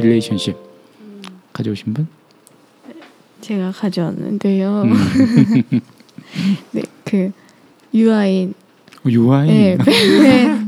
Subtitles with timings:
[0.00, 0.56] relationship
[1.52, 2.08] 가져오신 분?
[3.40, 4.82] 제가 가져왔는데요.
[4.82, 4.92] 음.
[6.72, 7.32] 네, 그
[7.94, 8.54] 유아인
[9.06, 9.46] 유아인.
[9.46, 9.78] 네,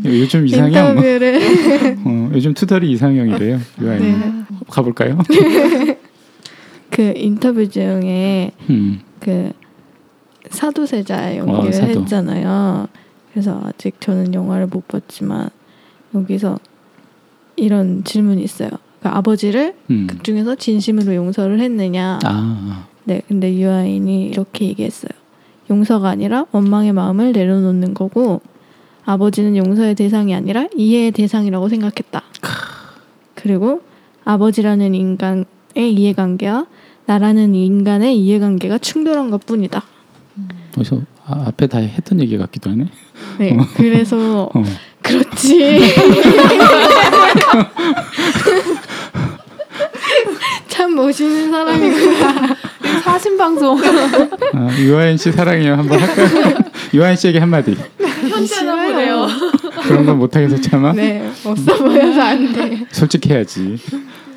[0.02, 0.98] 네, 요즘 이상형.
[2.06, 3.60] 어, 요즘 투덜이 이상형이래요.
[3.80, 4.00] 유아인.
[4.00, 4.44] 네.
[4.68, 5.18] 가볼까요?
[6.90, 9.00] 그 인터뷰 중에 음.
[9.18, 9.52] 그
[10.50, 12.00] 사도세자 연기를 어, 사도.
[12.00, 12.88] 했잖아요.
[13.32, 15.50] 그래서 아직 저는 영화를 못 봤지만
[16.14, 16.58] 여기서
[17.56, 18.70] 이런 질문이 있어요.
[19.02, 20.06] 그 아버지를 음.
[20.08, 22.18] 극 중에서 진심으로 용서를 했느냐?
[22.24, 25.10] 아, 네, 근데 유아인이 이렇게 얘기했어요.
[25.70, 28.40] 용서가 아니라 원망의 마음을 내려놓는 거고
[29.04, 32.22] 아버지는 용서의 대상이 아니라 이해의 대상이라고 생각했다.
[33.34, 33.80] 그리고
[34.24, 35.46] 아버지라는 인간의
[35.76, 36.66] 이해관계와
[37.06, 39.82] 나라는 인간의 이해관계가 충돌한 것 뿐이다.
[40.76, 42.86] 어디서 아, 앞에 다 했던 얘기 같기도 하네.
[43.38, 44.62] 네, 그래서 어.
[45.02, 45.80] 그렇지.
[50.80, 52.56] 참 멋있는 사람이구나.
[53.04, 53.78] 사신 방송
[54.54, 55.74] 아, 유아인 씨 사랑해요.
[55.74, 56.54] 한번 할까요?
[56.94, 57.76] 유아인 씨에게 한마디.
[58.30, 59.26] 현재나 보네요.
[59.82, 60.94] 그런 건 못하겠어 참아.
[60.94, 62.86] 네, 없어 보여서 안 돼.
[62.92, 63.76] 솔직해야지.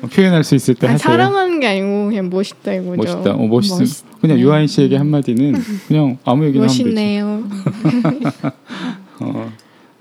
[0.02, 1.12] 어, 표현할 수 있을 때 아니, 하세요.
[1.12, 2.96] 사랑하는 게 아니고 그냥 멋있다 이거죠.
[2.96, 3.30] 멋있다.
[3.32, 3.78] 어, 멋있음.
[3.78, 4.42] 멋있- 그냥 네.
[4.42, 5.54] 유아인 씨에게 한마디는
[5.88, 6.84] 그냥 아무 얘기나 하면 되지.
[6.84, 7.42] 멋있네요.
[9.20, 9.50] 어,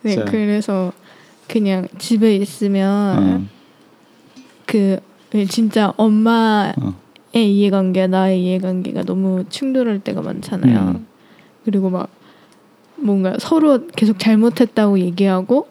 [0.02, 0.25] 네, 자.
[0.25, 0.91] 그래서
[1.47, 3.41] 그냥 집에 있으면 어,
[4.66, 5.00] 그
[5.49, 6.93] 진짜 엄마의 어.
[7.33, 10.79] 이해관계 나의 이해관계가 너무 충돌할 때가 많잖아요.
[10.79, 11.07] 음.
[11.65, 12.09] 그리고 막
[12.95, 15.67] 뭔가 서로 계속 잘못했다고 얘기하고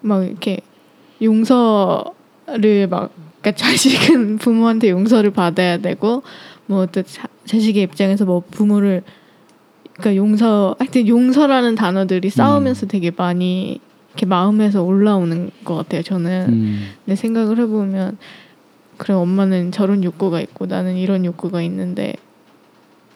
[0.00, 0.58] 막 이렇게
[1.22, 6.22] 용서를 막 그러니까 자식은 부모한테 용서를 받아야 되고
[6.66, 7.02] 뭐또
[7.44, 9.02] 자식의 입장에서 뭐 부모를
[9.94, 16.02] 그러니까 용서 하여튼 용서라는 단어들이 싸우면서 되게 많이 이렇게 마음에서 올라오는 것 같아요.
[16.02, 18.18] 저는 음, 근데 생각을 해보면
[18.96, 22.14] 그래 엄마는 저런 욕구가 있고 나는 이런 욕구가 있는데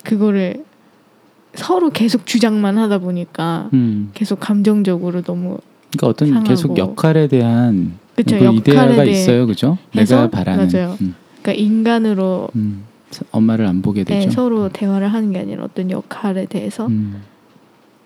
[0.05, 0.65] 그거를
[1.55, 4.11] 서로 계속 주장만 하다 보니까 음.
[4.15, 5.59] 계속 감정적으로 너무
[5.91, 6.49] 그러니까 어떤 상하고.
[6.49, 9.79] 계속 역할에 대한 그쵸 그 역할에 대해 있어요, 그죠?
[9.95, 10.69] 내가 바라는.
[10.73, 10.97] 맞아요.
[11.01, 12.85] 음, 그러니까 인간으로 음.
[13.31, 14.31] 엄마를 안 보게 네, 되죠.
[14.31, 17.23] 서로 대화를 하는 게 아니라 어떤 역할에 대해서 음,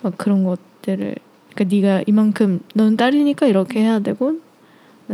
[0.02, 1.14] 막 그런 것들을
[1.54, 4.38] 그러니까 네가 이만큼 넌 딸이니까 이렇게 해야 되고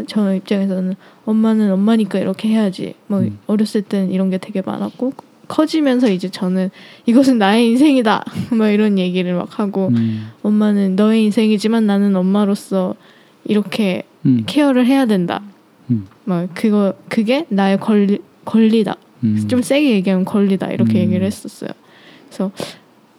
[0.06, 2.94] 저 입장에서는 엄마는 엄마니까 이렇게 해야지.
[3.06, 3.38] 뭐 음.
[3.46, 5.12] 어렸을 때는 이런 게 되게 많았고
[5.48, 6.70] 커지면서 이제 저는
[7.06, 8.24] 이것은 나의 인생이다.
[8.50, 12.94] 막 이런 얘기를 막 하고 음, 엄마는 너의 인생이지만 나는 엄마로서
[13.44, 15.42] 이렇게 음, 케어를 해야 된다.
[15.90, 16.06] 음.
[16.24, 18.96] 막 그거 그게 나의 권리 권리다.
[19.24, 19.48] 음.
[19.48, 21.08] 좀 세게 얘기하면 권리다 이렇게 음.
[21.08, 21.70] 얘기를 했었어요.
[22.26, 22.50] 그래서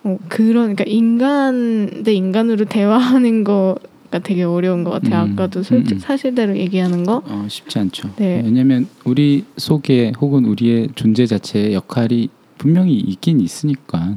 [0.04, 3.78] 어, 그런 그러니까 인간 대 인간으로 대화하는 거
[4.10, 5.26] 가 되게 어려운 것 같아요.
[5.26, 5.34] 음.
[5.34, 6.00] 아까도 솔직 음, 음.
[6.00, 7.22] 사실대로 얘기하는 거.
[7.26, 8.10] 어, 쉽지 않죠.
[8.16, 8.42] 네.
[8.44, 14.16] 왜냐하면 우리 속에 혹은 우리의 존재 자체의 역할이 분명히 있긴 있으니까.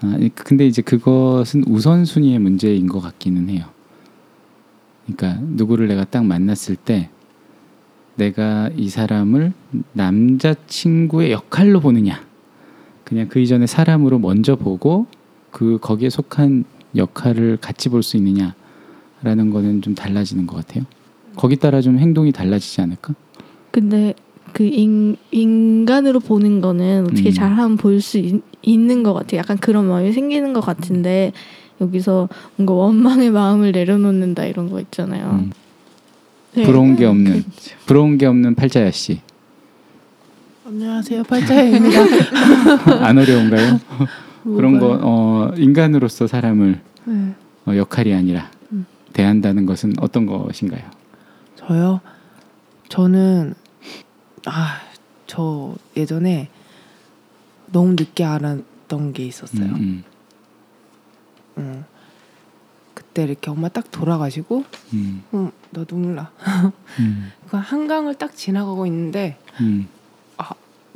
[0.00, 3.66] 아, 근데 이제 그것은 우선순위의 문제인 것 같기는 해요.
[5.06, 7.10] 그러니까 누구를 내가 딱 만났을 때
[8.16, 9.52] 내가 이 사람을
[9.92, 12.24] 남자친구의 역할로 보느냐,
[13.04, 15.06] 그냥 그 이전에 사람으로 먼저 보고
[15.50, 16.64] 그 거기에 속한
[16.96, 18.54] 역할을 같이 볼 수 있느냐
[19.24, 20.84] 라는 거는 좀 달라지는 것 같아요.
[21.36, 23.14] 거기 따라 좀 행동이 달라지지 않을까?
[23.70, 24.14] 근데
[24.52, 27.32] 그 인, 인간으로 보는 거는 어떻게 음.
[27.32, 28.22] 잘하면 볼 수
[28.62, 29.38] 있는 것 같아요.
[29.40, 31.32] 약간 그런 마음이 생기는 것 같은데
[31.80, 35.40] 여기서 뭔가 원망의 마음을 내려놓는다 이런 거 있잖아요.
[35.42, 35.50] 음.
[36.54, 36.62] 네.
[36.62, 37.76] 부러운 게 없는 그렇죠.
[37.86, 39.20] 부러운 게 없는 팔자야 씨.
[40.66, 42.00] 안녕하세요 팔자입니다.
[43.04, 43.80] 안 어려운가요?
[44.44, 47.34] 그런 거 어, 인간으로서 사람을 네.
[47.66, 48.53] 어, 역할이 아니라 음.
[49.14, 50.90] 대한다는 것은 어떤 것인가요?
[51.56, 52.00] 저요.
[52.88, 53.54] 저는
[54.44, 54.84] 아
[55.34, 56.48] 저 예전에
[57.66, 59.66] 너무 늦게 알았던 게 있었어요.
[59.66, 60.04] 음,
[61.58, 61.84] 음.
[62.92, 66.30] 그때 이렇게 엄마 딱 돌아가시고, 음, 음, 나 눈물 나.
[67.00, 69.88] 음, 그 한강을 딱 지나가고 있는데, 음.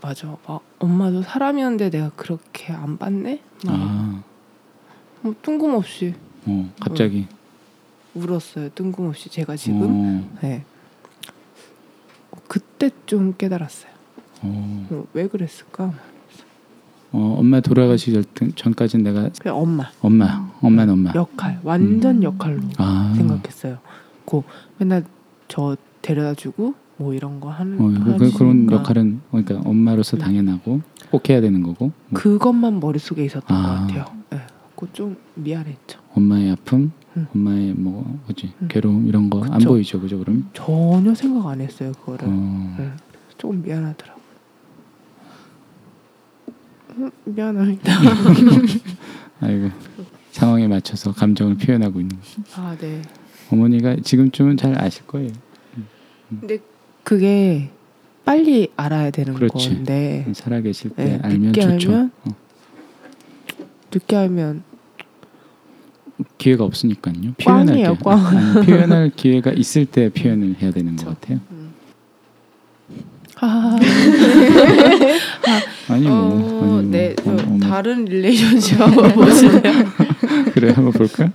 [0.00, 3.43] 맞아, 막 엄마도 사람이었는데 내가 그렇게 안 봤네.
[3.67, 4.23] 막 아,
[5.23, 6.14] 뭐 뜬금없이
[6.47, 7.26] 어, 갑자기.
[8.29, 8.70] 울었어요.
[8.75, 9.82] 뜬금없이 제가 지금.
[9.82, 10.65] 어, 네.
[12.47, 13.91] 그때 좀 깨달았어요.
[14.43, 15.93] 어, 어, 왜 그랬을까?
[17.12, 21.12] 어, 엄마 돌아가시기 전- 전까지는 내가 그 엄마 엄마, 엄마는 엄마.
[21.15, 23.79] 역할 완전 역할로 아, 생각했어요.
[24.25, 24.44] 고
[24.76, 25.05] 맨날
[25.49, 30.21] 저 데려다주고 뭐 이런 거 하는 어, 그, 그, 그런 하시니까 역할은 그러니까 엄마로서 음.
[30.21, 30.81] 당연하고
[31.11, 33.62] 꼭 해야 되는 거고 뭐 그것만 머릿속에 있었던 아.
[33.62, 34.05] 것 같아요.
[34.31, 34.41] 네.
[34.76, 35.99] 그거 좀 미안했죠.
[36.14, 36.93] 엄마의 아픔, 음.
[37.35, 38.69] 엄마의 뭐 뭐지 음.
[38.69, 39.59] 괴로움 이런 거 안.
[39.61, 40.19] 보이죠, 그죠?
[40.19, 42.29] 그럼 전혀 생각 안 했어요 그거를.
[42.29, 42.91] 어, 네.
[43.37, 44.20] 조금 미안하더라고.
[46.97, 47.93] 음, 미안합니다.
[49.41, 49.70] 아이고
[50.32, 52.17] 상황에 맞춰서 감정을 표현하고 있는
[52.56, 53.03] 아 네.
[53.50, 55.31] 어머니가 지금쯤은 잘 아실 거예요.
[56.29, 56.59] 근데
[57.05, 57.71] 그게
[58.25, 59.71] 빨리 알아야 되는 그렇지.
[59.76, 61.91] 건데 살아계실 때 네, 알면 늦게 좋죠.
[61.93, 62.11] 알면?
[62.25, 62.31] 어,
[63.94, 64.62] 늦게 알면
[66.38, 67.15] 기회가 없으니까요.
[67.38, 68.26] 표현할 꽝이에요, 게 꽝.
[68.26, 71.41] 아니, 표현할 기회가 있을 때 표현을 해야 되는 것 같아요.
[73.35, 73.79] 하하하.
[75.88, 77.59] 아니 뭐, 어, 아니 뭐 네, 저 어, 어머.
[77.61, 79.85] 다른 릴레이션십 한번 보실래요?
[80.53, 81.31] 그래 한번 볼까?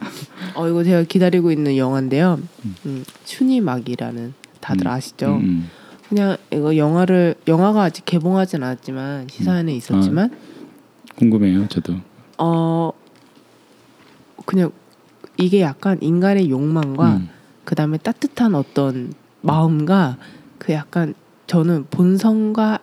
[0.54, 2.40] 어 이거 제가 기다리고 있는 영화인데요.
[2.66, 2.76] 음.
[2.86, 4.92] 음, 춘희막이라는 다들 음.
[4.92, 5.38] 아시죠?
[5.42, 5.70] 음,
[6.10, 9.78] 그냥 이거 영화를 영화가 아직 개봉하진 않았지만 시사에는 음.
[9.78, 10.30] 있었지만
[11.16, 11.96] 궁금해요, 저도.
[12.38, 12.92] 어
[14.46, 14.72] 그냥
[15.38, 17.30] 이게 약간 인간의 욕망과 음,
[17.66, 20.18] 그 다음에 따뜻한 어떤 마음과
[20.58, 21.14] 그 약간
[21.48, 22.80] 저는 본성과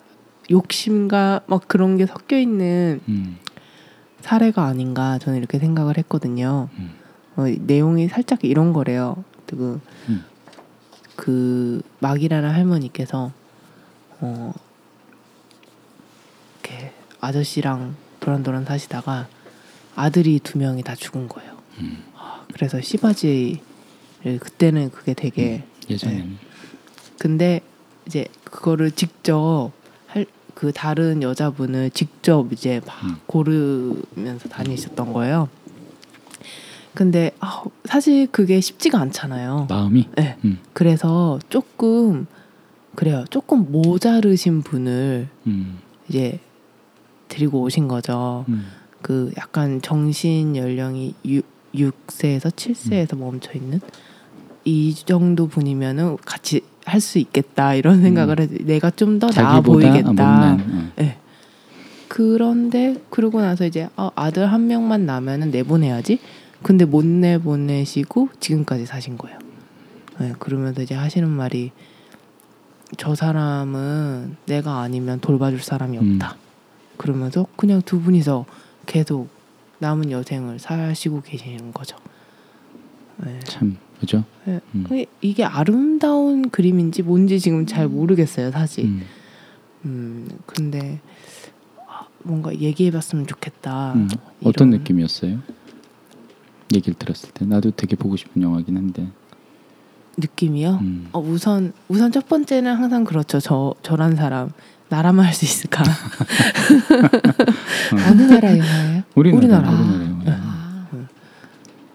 [0.51, 3.39] 욕심과 막 그런 게 섞여 있는 음,
[4.21, 6.69] 사례가 아닌가 저는 이렇게 생각을 했거든요.
[6.79, 6.91] 음.
[7.37, 9.25] 어, 이 내용이 살짝 이런 거래요.
[9.47, 10.25] 그, 음.
[11.17, 13.33] 그 막이라는 할머니께서
[14.21, 14.53] 어
[16.63, 19.29] 이렇게 아저씨랑 도란도란 사시다가
[19.97, 21.50] 아들이 두 명이 다 죽은 거예요.
[21.81, 22.03] 음.
[22.17, 23.59] 아, 그래서 씨바지를
[24.41, 26.39] 그때는 그게 되게 예전에는
[27.19, 27.61] 근데
[28.07, 29.71] 이제 그거를 직접
[30.07, 30.27] 할
[30.61, 33.17] 그 다른 여자분을 직접 이제 막 음.
[33.27, 35.49] 고르면서 다니셨던 거예요.
[36.93, 39.69] 근데 아, 사실 그게 쉽지가 않잖아요.
[39.71, 40.37] 마음이 네.
[40.45, 42.27] 음, 그래서 조금
[42.95, 43.25] 그래요.
[43.31, 45.79] 조금 모자르신 분을 음,
[46.11, 46.41] 이제
[47.29, 48.45] 데리고 오신 거죠.
[48.51, 48.67] 음,
[49.01, 53.81] 그 약간 정신 연령이 6, 6세에서 7세에서 멈춰 있는
[54.65, 58.47] 이 정도 분이면은 같이 할 수 있겠다 이런 생각을 해.
[58.65, 59.63] 내가 좀 더 나아 음.
[59.63, 60.55] 보이겠다.
[60.55, 61.21] 어.
[62.09, 66.19] 그런데 그러고 나서 이제 아, 아들 한 명만 나면은 내보내야지.
[66.63, 69.39] 근데 못 내보내시고 지금까지 사신 거예요.
[70.19, 71.71] 네, 그러면서 이제 하시는 말이
[72.97, 76.13] 저 사람은 내가 아니면 돌봐줄 사람이 음.
[76.15, 76.37] 없다.
[76.97, 78.45] 그러면서 그냥 두 분이서
[78.87, 79.29] 계속
[79.81, 81.97] 남은 여생을 사시고 계시는 거죠.
[83.19, 83.39] 네.
[83.41, 84.25] 참 그죠?
[84.45, 84.61] 네.
[84.75, 84.87] 음.
[85.21, 88.85] 이게 아름다운 그림인지 뭔지 지금 잘 모르겠어요, 사실.
[88.85, 89.03] 음,
[89.85, 91.01] 음, 근데
[91.89, 93.95] 아, 뭔가 얘기해봤으면 좋겠다.
[93.95, 94.09] 음.
[94.45, 95.39] 어떤 느낌이었어요?
[96.75, 99.09] 얘기를 들었을 때 나도 되게 보고 싶은 영화긴 한데
[100.17, 100.79] 느낌이요?
[100.83, 101.09] 음.
[101.13, 103.41] 어, 우선 우선 첫 번째는 항상 그렇죠.
[103.41, 104.51] 저 저란 사람
[104.91, 105.83] 나라만 할 수 있을까?
[108.11, 109.03] 어느 나라 영화예요?
[109.15, 109.71] 우리나라 우리나라.
[109.71, 110.23] 우리나라 영화.
[110.27, 110.87] 아,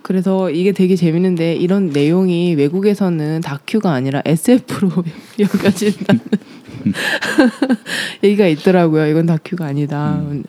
[0.02, 4.92] 그래서 이게 되게 재밌는데 이런 내용이 외국에서는 다큐가 아니라 SF로
[5.40, 6.22] 여겨진다는
[8.24, 9.08] 얘기가 있더라고요.
[9.08, 10.16] 이건 다큐가 아니다.
[10.20, 10.44] 음.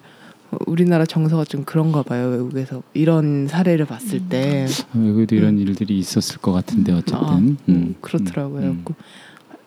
[0.53, 2.29] 어, 우리나라 정서가 좀 그런가 봐요.
[2.29, 4.67] 외국에서 이런 사례를 봤을 때.
[4.95, 7.37] 외국에도 이런 일들이 있었을 것 같은데 어쨌든 아,
[7.69, 8.63] 음, 그렇더라고요.
[8.63, 8.95] 음, 그-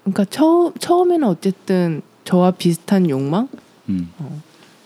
[0.04, 3.48] 그러니까 처음 처음에는 어쨌든 저와 비슷한 욕망,
[3.90, 4.12] 음,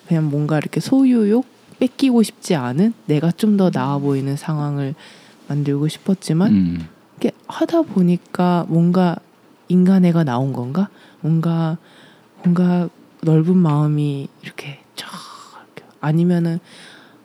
[0.07, 1.45] 그냥 뭔가 이렇게 소유욕
[1.79, 4.95] 뺏기고 싶지 않은 내가 좀 더 나아 보이는 상황을
[5.49, 6.87] 만들고 싶었지만 음,
[7.19, 9.17] 이렇게 하다 보니까 뭔가
[9.67, 10.87] 인간애가 나온 건가?
[11.19, 11.77] 뭔가
[12.43, 12.87] 뭔가
[13.23, 15.09] 넓은 마음이 이렇게 쫙
[15.99, 16.59] 아니면은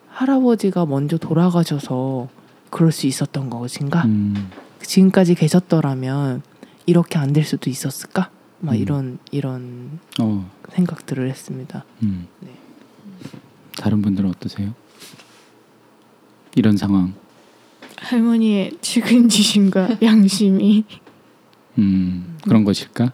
[0.09, 2.29] 할아버지가 먼저 돌아가셔서
[2.71, 4.03] 그럴 수 있었던 것인가?
[4.05, 4.51] 음,
[4.83, 6.43] 지금까지 계셨더라면
[6.87, 8.31] 이렇게 안 될 수도 있었을까?
[8.61, 8.77] 막 음.
[8.79, 11.85] 이런 이런 어, 생각들을 했습니다.
[12.03, 12.27] 음.
[12.41, 12.51] 네.
[13.77, 14.75] 다른 분들은 어떠세요?
[16.57, 17.15] 이런 상황,
[17.99, 20.85] 할머니의 측은지심과 양심이
[21.79, 23.13] 음, 그런 것일까?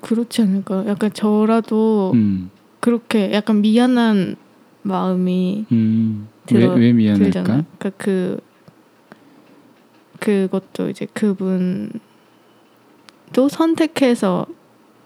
[0.00, 0.86] 그렇지 않을까?
[0.86, 2.50] 약간 저라도 음,
[2.80, 4.36] 그렇게 약간 미안한
[4.82, 7.24] 마음이 음, 왜, 들어- 왜 미안할까?
[7.24, 7.64] 들잖아요.
[7.78, 8.40] 그러니까 그
[10.20, 11.90] 그것도 이제 그분
[13.34, 14.46] 도 선택해서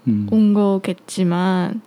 [0.06, 1.80] 음, 온 거겠지만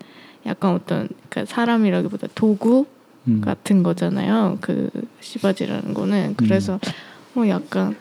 [0.45, 2.85] 약간 어떤 그러니까 사람이라기보다 도구
[3.27, 4.57] 음, 같은 거잖아요.
[4.59, 4.89] 그
[5.21, 6.35] 시바지라는 거는.
[6.35, 6.79] 그래서
[7.35, 7.95] 어 약간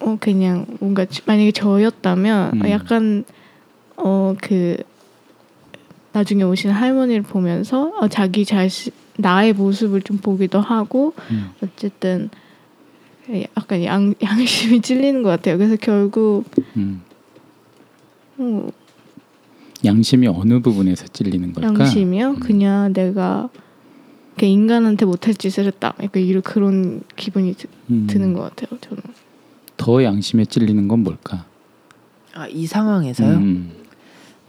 [0.00, 2.62] 어 그냥 뭔가 지- 만약에 저였다면 음.
[2.62, 3.24] 어, 약간
[3.96, 4.76] 어 그
[6.12, 12.30] 나중에 오신 할머니를 보면서 어, 자기 자신 나의 모습을 좀 보기도 하고 음, 어쨌든
[13.56, 15.58] 약간 양, 양심이 찔리는 것 같아요.
[15.58, 16.44] 그래서 결국
[16.76, 17.02] 음.
[18.38, 18.68] 어,
[19.84, 21.84] 양심이 어느 부분에서 찔리는 걸까?
[21.84, 22.30] 양심이요?
[22.30, 22.40] 음.
[22.40, 23.48] 그냥 내가
[24.36, 25.94] 그 인간한테 못할 짓을 했다.
[26.02, 28.06] 약간 이런 그런 기분이 드, 음.
[28.08, 28.78] 드는 것 같아요.
[28.80, 29.02] 저는.
[29.76, 31.46] 더 양심에 찔리는 건 뭘까?
[32.34, 33.36] 아, 이 상황에서요?
[33.36, 33.72] 음.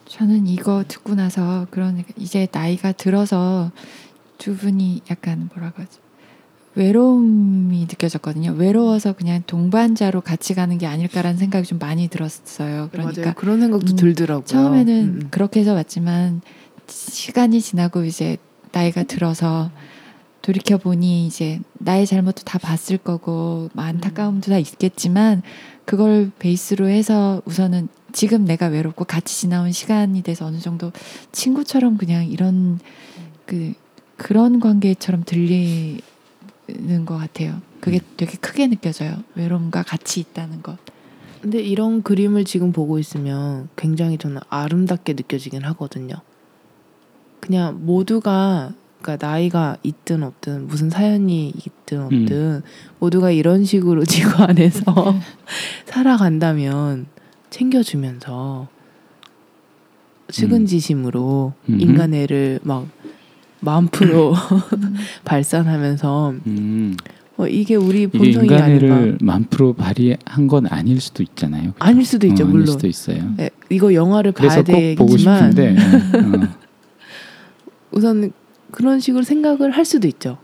[0.05, 3.71] 저는 이거 듣고 나서 그런 이제 나이가 들어서
[4.37, 5.99] 두 분이 약간 뭐라고 하지
[6.75, 8.53] 외로움이 느껴졌거든요.
[8.53, 12.89] 외로워서 그냥 동반자로 같이 가는 게 아닐까라는 생각이 좀 많이 들었어요.
[12.91, 13.33] 그러니까 맞아요.
[13.35, 14.45] 그런 생각도 음, 들더라고요.
[14.45, 15.27] 처음에는 음, 음.
[15.31, 16.41] 그렇게 해서 왔지만
[16.87, 18.37] 시간이 지나고 이제
[18.71, 19.69] 나이가 들어서
[20.41, 25.43] 돌이켜 보니 이제 나의 잘못도 다 봤을 거고 뭐 안타까움도 다 있겠지만
[25.85, 30.91] 그걸 베이스로 해서 우선은 지금 내가 외롭고 같이 지나온 시간이 돼서 어느 정도
[31.31, 32.79] 친구처럼 그냥 이런
[33.45, 33.73] 그
[34.17, 36.01] 그런 관계처럼 들리
[36.79, 37.61] 는 것 같아요.
[37.79, 39.23] 그게 되게 크게 느껴져요.
[39.35, 40.77] 외로움과 같이 있다는 것.
[41.41, 46.15] 근데 이런 그림을 지금 보고 있으면 굉장히 저는 아름답게 느껴지긴 하거든요.
[47.39, 52.61] 그냥 모두가 그러니까 나이가 있든 없든 무슨 사연이 있든 없든
[52.99, 54.83] 모두가 이런 식으로 지구 안에서
[55.85, 57.07] 살아간다면
[57.49, 58.67] 챙겨주면서
[60.29, 61.81] 측은지심으로 음.
[61.81, 62.87] 인간애를 막
[63.61, 64.33] 마음 프로
[65.23, 66.97] 발산하면서 음.
[67.37, 71.71] 어, 이게 우리 이게 본성이 인간애를 아닌가 만 프로 발휘한 건 아닐 수도 있잖아요.
[71.71, 71.75] 그죠?
[71.79, 73.33] 아닐 수도 있죠 어, 아닐 물론 수도 있어요.
[73.37, 76.47] 네, 이거 영화를 봐야 되겠지만 싶은데 어.
[77.91, 78.31] 우선
[78.71, 80.37] 그런 식으로 생각을 할 수도 있죠.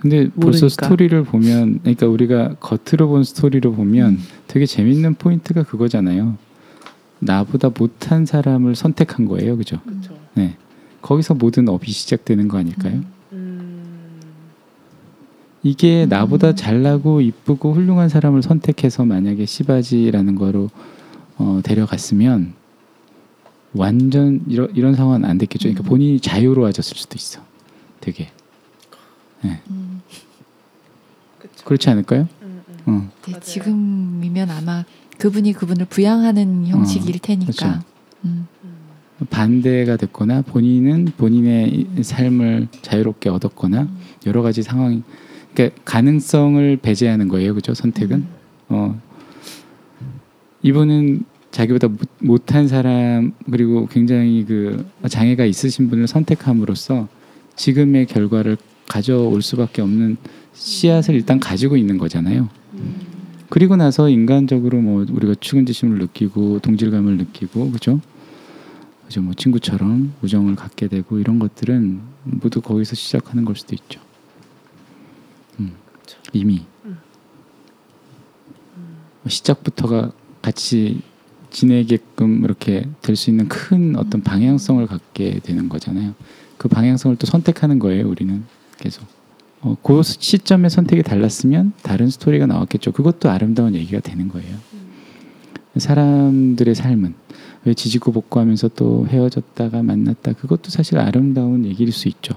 [0.00, 0.68] 근데 벌써 모르니까.
[0.68, 6.36] 스토리를 보면 그러니까 우리가 겉으로 본 스토리를 보면 되게 재밌는 포인트가 그거잖아요.
[7.18, 9.80] 나보다 못한 사람을 선택한 거예요, 그죠?
[9.84, 10.16] 그렇죠.
[10.34, 10.56] 네,
[11.08, 13.00] 거기서 모든 업이 시작되는 거 아닐까요?
[13.32, 14.20] 음.
[15.62, 16.08] 이게 음.
[16.10, 20.68] 나보다 잘나고 이쁘고 훌륭한 사람을 선택해서 만약에 시바지라는 거로
[21.38, 22.52] 어, 데려갔으면
[23.72, 25.70] 완전 이런 이런 상황은 안 됐겠죠.
[25.70, 25.88] 그러니까 음.
[25.88, 27.40] 본인이 자유로워졌을 수도 있어.
[28.00, 28.28] 되게
[29.44, 30.02] 음.
[31.64, 32.28] 그렇지 않을까요?
[32.42, 32.76] 음, 음.
[32.86, 33.10] 어.
[33.30, 33.40] 네.
[33.40, 34.84] 지금이면 아마
[35.16, 37.52] 그분이 그분을 부양하는 형식일 테니까.
[37.52, 37.80] 그렇죠.
[39.20, 39.26] 음.
[39.30, 43.88] 반대가 됐거나 본인은 본인의 이- 삶을 자유롭게 얻었거나
[44.26, 45.02] 여러 가지 상황,
[45.54, 47.74] 그러니까 가능성을 배제하는 거예요, 그죠?
[47.74, 48.16] 선택은.
[48.18, 48.26] 음.
[48.68, 49.00] 어,
[50.62, 57.08] 이분은 자기보다 못- 못한 사람 그리고 굉장히 그 장애가 있으신 분을 선택함으로써
[57.56, 58.56] 지금의 결과를
[58.86, 60.16] 가져올 수밖에 없는
[60.52, 62.48] 씨앗을 일단 가지고 있는 거잖아요.
[63.48, 68.00] 그리고 나서 인간적으로 뭐 우리가 측은지심을 느끼고 동질감을 느끼고 그죠?
[69.08, 69.22] 그죠?
[69.22, 74.02] 뭐 친구처럼 우정을 갖게 되고 이런 것들은 모두 거기서 시작하는 걸 수도 있죠.
[75.58, 75.72] 음,
[76.34, 76.98] 이미 음.
[79.26, 80.12] 시작부터가
[80.42, 81.00] 같이
[81.50, 86.14] 지내게끔 이렇게 될 수 있는 큰 어떤 방향성을 갖게 되는 거잖아요.
[86.58, 88.06] 그 방향성을 또 선택하는 거예요.
[88.06, 88.44] 우리는
[88.76, 89.06] 계속.
[89.62, 92.92] 어, 그 시점의 선택이 달랐으면 다른 스토리가 나왔겠죠.
[92.92, 94.54] 그것도 아름다운 얘기가 되는 거예요.
[95.78, 97.14] 사람들의 삶은
[97.64, 102.34] 왜 지지고 볶고하면서 또 헤어졌다가 만났다 그것도 사실 아름다운 얘기일 수 있죠.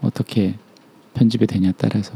[0.00, 0.56] 어떻게
[1.14, 2.12] 편집이 되냐 따라서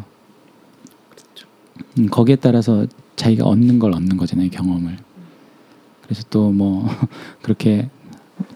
[1.99, 4.97] 음, 거기에 따라서 자기가 얻는 걸 얻는 거잖아요 경험을.
[6.03, 6.87] 그래서 또 뭐
[7.43, 7.89] 그렇게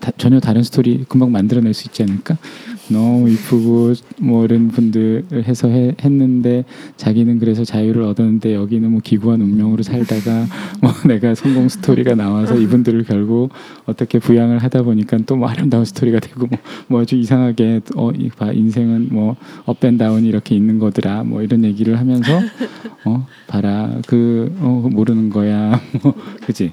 [0.01, 2.37] 다- 전혀 다른 스토리 금방 만들어낼 수 있지 않을까?
[2.89, 6.65] 너무 이쁘고 뭐 이런 분들을 해서 해- 했는데
[6.97, 10.47] 자기는 그래서 자유를 얻었는데 여기는 뭐 기구한 운명으로 살다가
[10.81, 13.51] 뭐 내가 성공 스토리가 나와서 이분들을 결국
[13.87, 19.09] 어떻게 부양을 하다 보니까 또 뭐 아름다운 스토리가 되고 뭐, 뭐 아주 이상하게 어봐 인생은
[19.11, 22.41] 뭐 up and down 이렇게 있는 거더라 뭐 이런 얘기를 하면서
[23.05, 24.01] 어 봐라.
[24.07, 25.81] 그 어, 모르는 거야.
[26.03, 26.15] 뭐
[26.47, 26.73] 그지?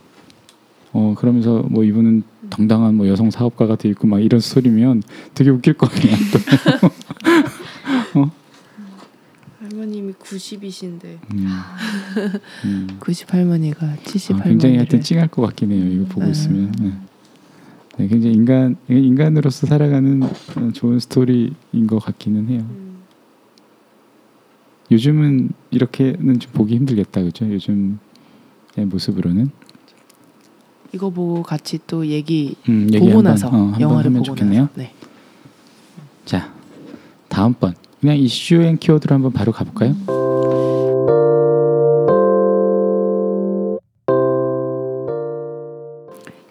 [0.94, 5.02] 어 그러면서 뭐 이분은 당당한 뭐 여성 사업가가 돼 있고 막 이런 스토리면
[5.34, 6.16] 되게 웃길 거 아니야
[8.14, 8.30] 또.
[9.60, 11.48] 할머님이 90이신데 음.
[12.66, 12.88] 음.
[13.00, 15.84] 90 할머니가 70 아, 굉장히 하여튼 찡할 것 같긴 해요.
[15.92, 16.32] 이거 보고 음.
[16.32, 16.72] 있으면.
[16.80, 16.94] 네.
[17.98, 22.60] 네, 굉장히 인간 인간으로서 살아가는 어, 좋은 스토리인 것 같기는 해요.
[22.70, 23.00] 음.
[24.92, 27.52] 요즘은 이렇게는 좀 보기 힘들겠다, 그죠?
[27.52, 27.98] 요즘의
[28.78, 29.50] 모습으로는.
[30.94, 34.62] 이거 보고 같이 또 얘기 음, 보고 한번, 나서 어, 한번 영화를 보고 좋겠네요.
[34.62, 34.94] 나서 네.
[36.24, 36.54] 자,
[37.28, 39.96] 다음 번 그냥 issue and keyword로 한번 바로 가볼까요?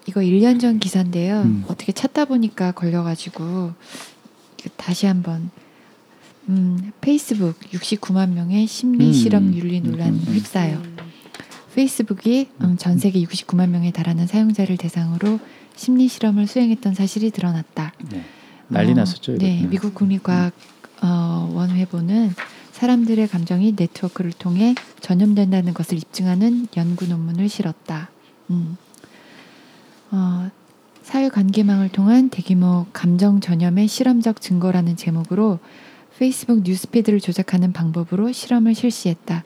[0.09, 1.43] 이거 1년 전 기사인데요.
[1.43, 1.65] 음.
[1.69, 3.73] 어떻게 찾다 보니까 걸려가지고
[4.77, 5.51] 다시 한번
[6.49, 9.13] 음, 페이스북 69만 명의 심리 음.
[9.13, 10.35] 실험 윤리 논란 음, 음.
[10.35, 10.92] 휩싸요.
[11.75, 15.41] 페이스북이 음, 전 세계 69만 명에 달하는 사용자를 대상으로
[15.75, 17.93] 심리 실험을 수행했던 사실이 드러났다.
[18.11, 18.25] 네.
[18.69, 19.39] 난리 어, 났었죠.
[19.39, 19.71] 네, 음.
[19.71, 20.53] 미국 국립과학
[21.03, 22.35] 어, 원회보는
[22.73, 28.11] 사람들의 감정이 네트워크를 통해 전염된다는 것을 입증하는 연구 논문을 실었다.
[28.51, 28.77] 음.
[30.11, 30.51] 어,
[31.03, 35.59] 사회 관계망을 통한 대규모 감정 전염의 실험적 증거라는 제목으로
[36.19, 39.45] 페이스북 뉴스피드를 조작하는 방법으로 실험을 실시했다.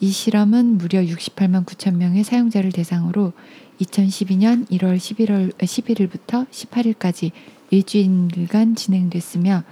[0.00, 3.32] 이 실험은 무려 68만 9천 명의 사용자를 대상으로
[3.80, 7.32] 2012년 1월 11월 11일부터 18일까지
[7.70, 9.64] 일주일간 진행됐으며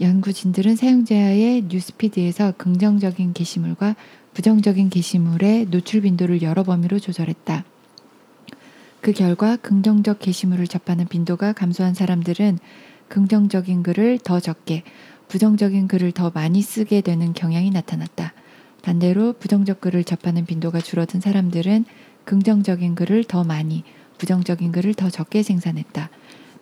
[0.00, 3.96] 연구진들은 사용자의 뉴스피드에서 긍정적인 게시물과
[4.34, 7.64] 부정적인 게시물의 노출 빈도를 여러 범위로 조절했다.
[9.00, 12.58] 그 결과 긍정적 게시물을 접하는 빈도가 감소한 사람들은
[13.08, 14.82] 긍정적인 글을 더 적게,
[15.28, 18.32] 부정적인 글을 더 많이 쓰게 되는 경향이 나타났다.
[18.82, 21.84] 반대로 부정적 글을 접하는 빈도가 줄어든 사람들은
[22.24, 23.84] 긍정적인 글을 더 많이,
[24.18, 26.10] 부정적인 글을 더 적게 생산했다.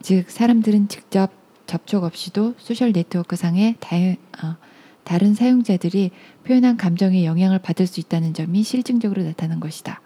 [0.03, 1.31] 즉, 사람들은 직접
[1.67, 4.57] 접촉 없이도 소셜 네트워크 상의 다, 어,
[5.05, 6.11] 다른 사용자들이
[6.45, 10.01] 표현한 감정에 영향을 받을 수 있다는 점이 실증적으로 나타난 것이다.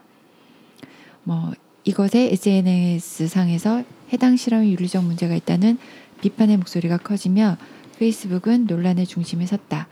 [1.22, 1.52] 뭐
[1.84, 5.78] 이것에 SNS 상에서 해당 실험에 윤리적 문제가 있다는
[6.20, 7.56] 비판의 목소리가 커지며
[7.98, 9.88] 페이스북은 논란의 중심에 섰다.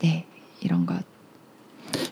[0.00, 0.26] 네,
[0.60, 1.02] 이런 것.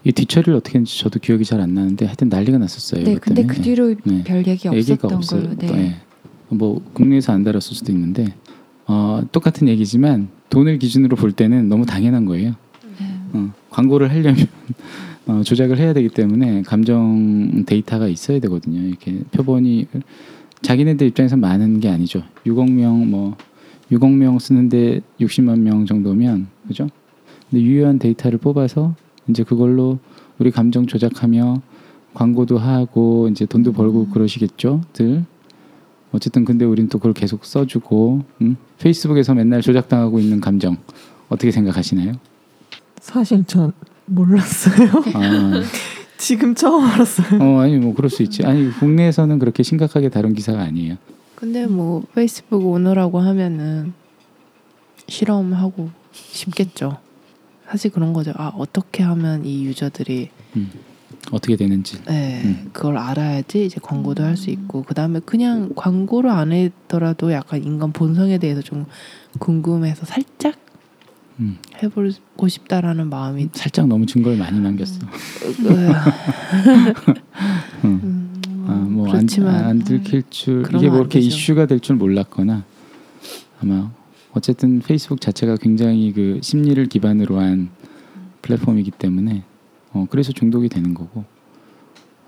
[0.04, 3.04] 이 뒤처리를 어떻게 했는지 저도 기억이 잘 안 나는데 하여튼 난리가 났었어요.
[3.04, 3.56] 네, 근데 때문에.
[3.58, 4.24] 그 뒤로 네.
[4.24, 5.20] 별 얘기 없었던.
[5.20, 5.56] 걸로.
[5.56, 5.66] 네.
[5.66, 5.96] 네.
[6.48, 8.34] 뭐 국내에서 안 다뤘을 수도 있는데
[8.86, 12.54] 어, 똑같은 얘기지만 돈을 기준으로 볼 때는 너무 당연한 거예요.
[12.98, 13.06] 네.
[13.34, 14.46] 어, 광고를 하려면
[15.26, 18.80] 어, 조작을 해야 되기 때문에 감정 데이터가 있어야 되거든요.
[18.80, 19.86] 이렇게 표본이
[20.62, 22.22] 자기네들 입장에서 많은 게 아니죠.
[22.46, 23.36] 6억 명 뭐
[23.92, 26.88] 6억 명 쓰는데 60만 명 정도면 그죠?
[27.50, 28.94] 근데 유효한 데이터를 뽑아서
[29.28, 29.98] 이제 그걸로
[30.38, 31.60] 우리 감정 조작하며
[32.14, 35.24] 광고도 하고 이제 돈도 벌고 그러시겠죠,들.
[36.10, 38.56] 어쨌든 근데 우린 또 그걸 계속 써주고 음?
[38.78, 40.76] 페이스북에서 맨날 조작당하고 있는 감정
[41.28, 42.12] 어떻게 생각하시나요?
[43.00, 43.72] 사실 전
[44.06, 44.88] 몰랐어요.
[45.14, 45.62] 아,
[46.18, 47.40] 지금 처음 알았어요.
[47.42, 48.44] 어 아니 뭐 그럴 수 있지.
[48.44, 50.96] 아니 국내에서는 그렇게 심각하게 다룬 기사가 아니에요.
[51.42, 53.94] 근데 뭐 페이스북 오너라고 하면은
[55.08, 56.98] 실험하고 싶겠죠.
[57.68, 58.32] 사실 그런 거죠.
[58.36, 60.70] 아 어떻게 하면 이 유저들이 음,
[61.32, 62.00] 어떻게 되는지.
[62.04, 62.70] 네, 음.
[62.72, 67.90] 그걸 알아야지 이제 광고도 할 수 있고 그 다음에 그냥 광고를 안 했더라도 약간 인간
[67.92, 68.86] 본성에 대해서 좀
[69.40, 70.54] 궁금해서 살짝
[71.40, 75.00] 음, 해보고 싶다라는 마음이 살짝 너무 증거를 많이 남겼어.
[78.62, 78.68] 음.
[78.68, 81.28] 음, 아뭐안 그렇지만 안 들킬 줄 그러면 이게 뭐안 이렇게 되죠.
[81.28, 82.64] 이슈가 될 줄 몰랐거나
[83.60, 83.90] 아마
[84.32, 87.70] 어쨌든 페이스북 자체가 굉장히 그 심리를 기반으로 한
[88.42, 89.42] 플랫폼이기 때문에
[89.92, 91.24] 어 그래서 중독이 되는 거고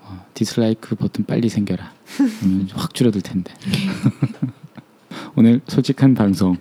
[0.01, 1.91] 어, 디스라이크 버튼 빨리 생겨라.
[2.39, 3.53] 그러면 확 줄어들 텐데.
[5.35, 6.55] 오늘 솔직한 방송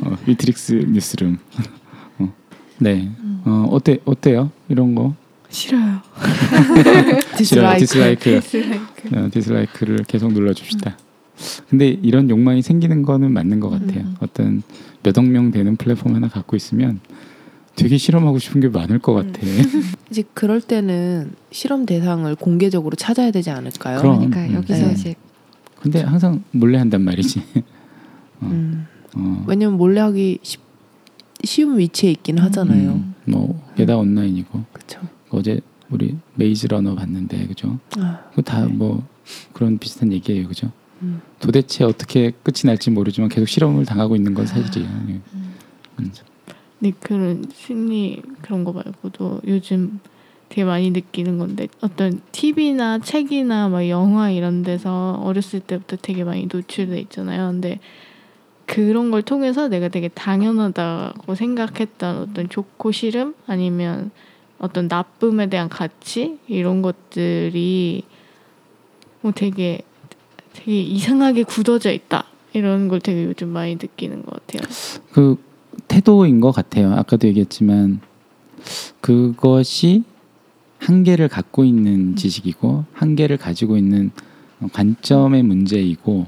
[0.00, 1.38] 어, 위트릭스 뉴스룸.
[2.18, 2.32] 어,
[2.78, 3.10] 네.
[3.44, 4.50] 어, 어때 어때요?
[4.68, 5.14] 이런 거
[5.50, 6.00] 싫어요.
[7.42, 7.78] 싫어요.
[7.78, 9.16] dislike dislike.
[9.16, 10.96] 어, dislike를 계속 눌러줍시다.
[11.68, 14.00] 근데 이런 욕망이 생기는 거는 맞는 것 같아요.
[14.00, 14.16] 음.
[14.20, 14.62] 어떤
[15.02, 17.00] 몇억 명 되는 플랫폼 하나 갖고 있으면
[17.76, 19.40] 되게 실험하고 싶은 게 많을 것 같아.
[20.10, 24.00] 이제 그럴 때는 실험 대상을 공개적으로 찾아야 되지 않을까요?
[24.00, 24.30] 그럼.
[24.30, 24.54] 그러니까 음.
[24.54, 24.92] 여기서 네.
[24.92, 25.14] 이제
[25.80, 27.40] 근데 항상 몰래 한단 말이지.
[28.40, 30.60] 어, 음, 어, 왜냐면 몰래 하기 쉽,
[31.44, 32.90] 쉬운 위치에 있긴 하잖아요.
[32.94, 35.00] 음, 뭐 게다 온라인이고 그렇죠.
[35.30, 35.60] 어제
[35.90, 37.78] 우리 메이즈 러너 봤는데 그죠?
[37.98, 39.06] 아, 그다뭐
[39.52, 40.70] 그런 비슷한 얘기예요, 그죠?
[41.02, 41.20] 음.
[41.40, 44.88] 도대체 어떻게 끝이 날지 모르지만 계속 실험을 당하고 있는 건 사실이에요.
[45.08, 45.20] 예.
[45.34, 45.54] 음.
[46.80, 50.00] 네 그런 심리 그런 거 말고도 요즘
[50.48, 56.48] 되게 많이 느끼는 건데 어떤 TV나 책이나 막 영화 이런 데서 어렸을 때부터 되게 많이
[56.50, 57.50] 노출돼 있잖아요.
[57.50, 57.80] 근데
[58.66, 64.10] 그런 걸 통해서 내가 되게 당연하다고 생각했던 어떤 좋고 싫음 아니면
[64.58, 68.02] 어떤 나쁨에 대한 가치 이런 것들이
[69.20, 69.80] 뭐 되게
[70.52, 74.68] 되게 이상하게 굳어져 있다 이런 걸 되게 요즘 많이 느끼는 것 같아요.
[75.12, 75.36] 그
[75.86, 76.92] 태도인 것 같아요.
[76.92, 78.00] 아까도 얘기했지만
[79.00, 80.04] 그것이
[80.78, 84.10] 한계를 갖고 있는 지식이고 한계를 가지고 있는
[84.72, 86.26] 관점의 문제이고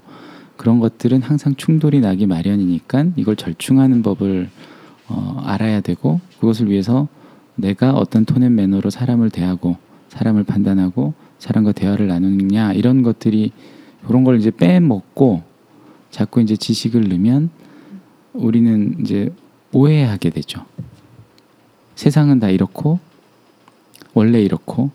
[0.57, 4.51] 그런 것들은 항상 충돌이 나기 마련이니까 이걸 절충하는 법을
[5.09, 7.09] 어, 알아야 되고 그것을 위해서
[7.61, 9.77] 내가 어떤 톤앤 매너로 사람을 대하고
[10.09, 13.53] 사람을 판단하고 사람과 대화를 나누느냐 이런 것들이
[14.07, 15.43] 그런 걸 이제 빼먹고
[16.11, 17.51] 자꾸 이제 지식을 넣으면
[18.33, 19.33] 우리는 이제
[19.73, 20.65] 오해하게 되죠.
[21.95, 22.99] 세상은 다 이렇고
[24.15, 24.91] 원래 이렇고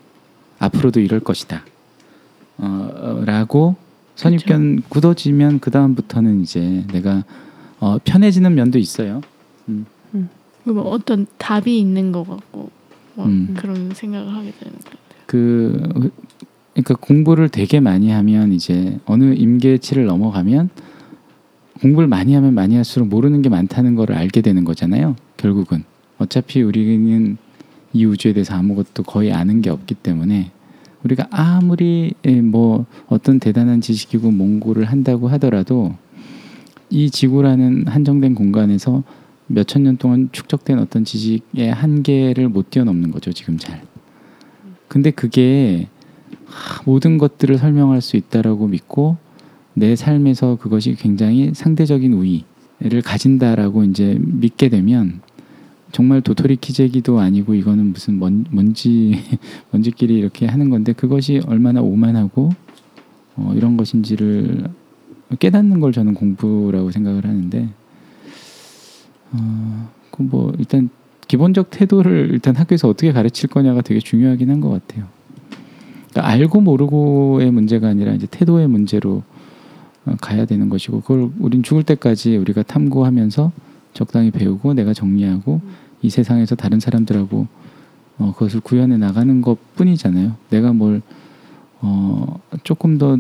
[0.60, 1.64] 앞으로도 이럴 것이다.
[2.58, 3.76] 어, 어, 라고
[4.16, 7.24] 선입견 굳어지면 그 다음부터는 이제 내가
[7.80, 9.22] 어, 편해지는 면도 있어요.
[9.68, 9.86] 음,
[10.74, 12.70] 뭐 어떤 답이 있는 것 같고
[13.16, 13.54] 막 음.
[13.58, 15.06] 그런 생각을 하게 되는 것 같아요.
[15.26, 16.12] 그
[16.74, 20.70] 그러니까 공부를 되게 많이 하면 이제 어느 임계치를 넘어가면
[21.82, 25.16] 공부를 많이 하면 많이 할수록 모르는 게 많다는 거를 알게 되는 거잖아요.
[25.38, 25.84] 결국은
[26.18, 27.38] 어차피 우리는
[27.94, 30.52] 이 우주에 대해서 아무것도 거의 아는 게 없기 때문에
[31.04, 35.96] 우리가 아무리 예, 뭐 어떤 대단한 지식이고 몽고를 한다고 하더라도
[36.90, 39.04] 이 지구라는 한정된 공간에서
[39.48, 43.82] 몇 천 년 동안 축적된 어떤 지식의 한계를 못 뛰어넘는 거죠 지금 잘.
[44.88, 45.88] 근데 그게
[46.46, 49.18] 하, 모든 것들을 설명할 수 있다라고 믿고
[49.74, 55.22] 내 삶에서 그것이 굉장히 상대적인 우위를 가진다라고 이제 믿게 되면
[55.92, 59.22] 정말 도토리 키재기도 아니고 이거는 무슨 먼, 먼지
[59.72, 62.50] 먼지끼리 이렇게 하는 건데 그것이 얼마나 오만하고
[63.38, 64.66] 어, 이런 것인지를
[65.40, 67.70] 깨닫는 걸 저는 공부라고 생각을 하는데
[69.38, 70.90] 어, 그뭐 일단
[71.28, 75.06] 기본적 태도를 일단 학교에서 어떻게 가르칠 거냐가 되게 중요하긴 한 것 같아요.
[76.12, 79.24] 그러니까 알고 모르고의 문제가 아니라 이제 태도의 문제로
[80.06, 83.52] 어, 가야 되는 것이고 그걸 우린 죽을 때까지 우리가 탐구하면서
[83.94, 85.62] 적당히 배우고 내가 정리하고
[86.02, 87.48] 이 세상에서 다른 사람들하고
[88.18, 90.36] 어, 그것을 구현해 나가는 것 뿐이잖아요.
[90.50, 91.02] 내가 뭘
[91.82, 93.18] 어, 조금 더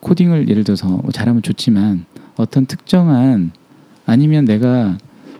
[0.00, 2.04] 코딩을 예를 들어서 잘하면 좋지만
[2.36, 3.52] 어떤 특정한
[4.06, 4.98] 아니면 내가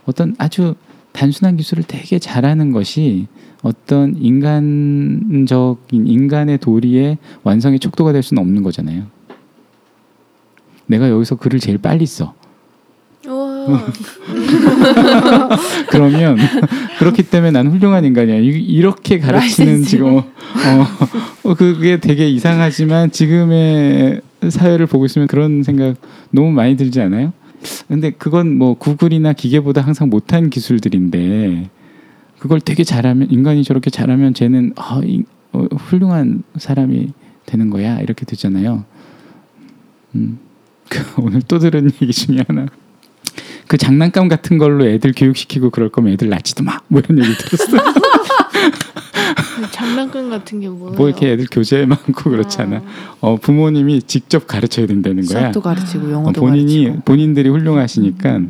[0.09, 0.75] 어떤 아주
[1.13, 3.27] 단순한 기술을 되게 잘하는 것이
[3.61, 9.03] 어떤 인간적인 인간의 도리의 완성의 촉도가 될 수는 없는 거잖아요.
[10.87, 12.33] 내가 여기서 글을 제일 빨리 써.
[15.91, 16.39] 그러면
[16.99, 18.37] 그렇기 때문에 난 훌륭한 인간이야.
[18.37, 19.83] 이- 이렇게 가르치는.
[19.83, 20.25] 지금 어,
[21.45, 25.97] 어, 그게 되게 이상하지만 지금의 사회를 보고 있으면 그런 생각
[26.31, 27.35] 너무 많이 들지 않아요?
[27.89, 31.71] 근데 그건 뭐 구글이나 기계보다 항상 못한 기술들인데
[32.39, 37.13] 그걸 되게 잘하면 인간이 저렇게 잘하면 쟤는 아, 이- 어, 훌륭한 사람이
[37.47, 38.85] 되는 거야 이렇게 되잖아요.
[40.15, 40.39] 음,
[40.89, 42.67] 그 오늘 또 들은 얘기 중에 하나.
[43.67, 46.81] 그 장난감 같은 걸로 애들 교육시키고 그럴 거면 애들 낳지도 마.
[46.89, 47.81] 뭐 이런 얘기 들었어요.
[49.73, 50.97] 장난감 같은 게 뭐예요?
[50.97, 52.83] 뭐 이렇게 애들 교재 많고 그렇잖아.
[53.21, 55.41] 어, 부모님이 직접 가르쳐야 된다는 거야.
[55.41, 57.05] 수학도 가르치고 어, 영어도 본인이 가르치고.
[57.05, 58.41] 본인들이 훌륭하시니까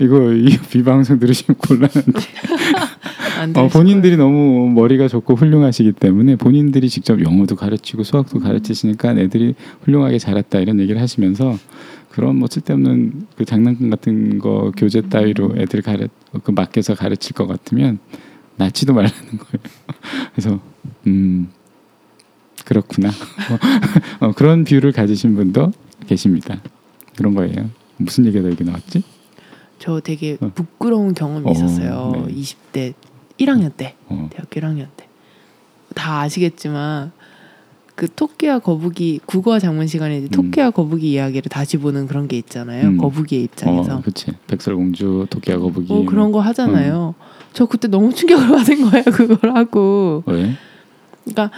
[0.00, 2.20] 이거 이 비방송 들으시면 곤란한데.
[3.40, 9.54] 안 어, 본인들이 너무 머리가 좋고 훌륭하시기 때문에 본인들이 직접 영어도 가르치고 수학도 가르치시니까 애들이
[9.82, 11.56] 훌륭하게 자랐다 이런 얘기를 하시면서
[12.10, 16.08] 그런 뭐 쓸데없는 그 장난감 같은 거 교재 따위로 애들 가르
[16.42, 18.00] 그 맡겨서 가르칠 것 같으면
[18.58, 19.64] 낳지도 말라는 거예요.
[20.34, 20.60] 그래서
[21.06, 21.48] 음
[22.64, 23.10] 그렇구나.
[24.20, 25.72] 어, 그런 view를 가지신 분도
[26.06, 26.60] 계십니다.
[27.16, 27.70] 그런 거예요.
[27.96, 29.02] 무슨 얘기가 여기 나왔지?
[29.78, 30.50] 저 되게 어.
[30.54, 32.12] 부끄러운 경험이 어, 있었어요.
[32.26, 32.34] 네.
[32.34, 32.94] 20대
[33.38, 35.06] 1학년 때, 어, 대학교 1학년 때.
[35.94, 37.12] 다 아시겠지만
[37.94, 40.28] 그 토끼와 거북이 국어 장문 시간에 음.
[40.28, 42.88] 토끼와 거북이 이야기를 다시 보는 그런 게 있잖아요.
[42.88, 42.98] 음.
[42.98, 43.96] 거북이의 입장에서.
[43.96, 44.32] 어, 그렇지.
[44.46, 45.92] 백설공주, 토끼와 거북이.
[45.92, 47.14] 어, 그런 거 하잖아요.
[47.18, 47.37] 음.
[47.52, 49.04] 저 그때 너무 충격을 받은 거예요.
[49.04, 50.22] 그걸 하고.
[50.26, 50.54] 왜?
[51.24, 51.50] 그러니까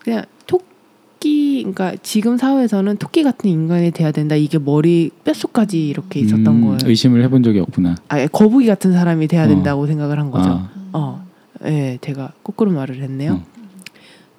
[0.00, 4.34] 그냥 토끼, 그러니까 지금 사회에서는 토끼 같은 인간이 돼야 된다.
[4.36, 6.78] 이게 머리 뼛속까지 이렇게 있었던 음, 거예요.
[6.84, 7.96] 의심을 해본 적이 없구나.
[8.08, 9.48] 아, 거북이 같은 사람이 돼야 어.
[9.48, 10.48] 된다고 생각을 한 거죠.
[10.50, 11.26] 아, 어,
[11.64, 13.32] 예, 제가 거꾸로 말을 했네요.
[13.42, 13.56] 어.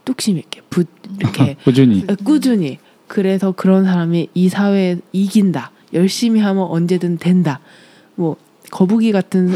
[0.05, 0.85] 뚝심 있게, 부,
[1.19, 2.05] 이렇게 꾸준히.
[2.09, 2.77] 예, 꾸준히.
[3.07, 5.71] 그래서 그런 사람이 이 사회에 이긴다.
[5.93, 7.59] 열심히 하면 언제든 된다.
[8.15, 8.35] 뭐
[8.71, 9.49] 거북이 같은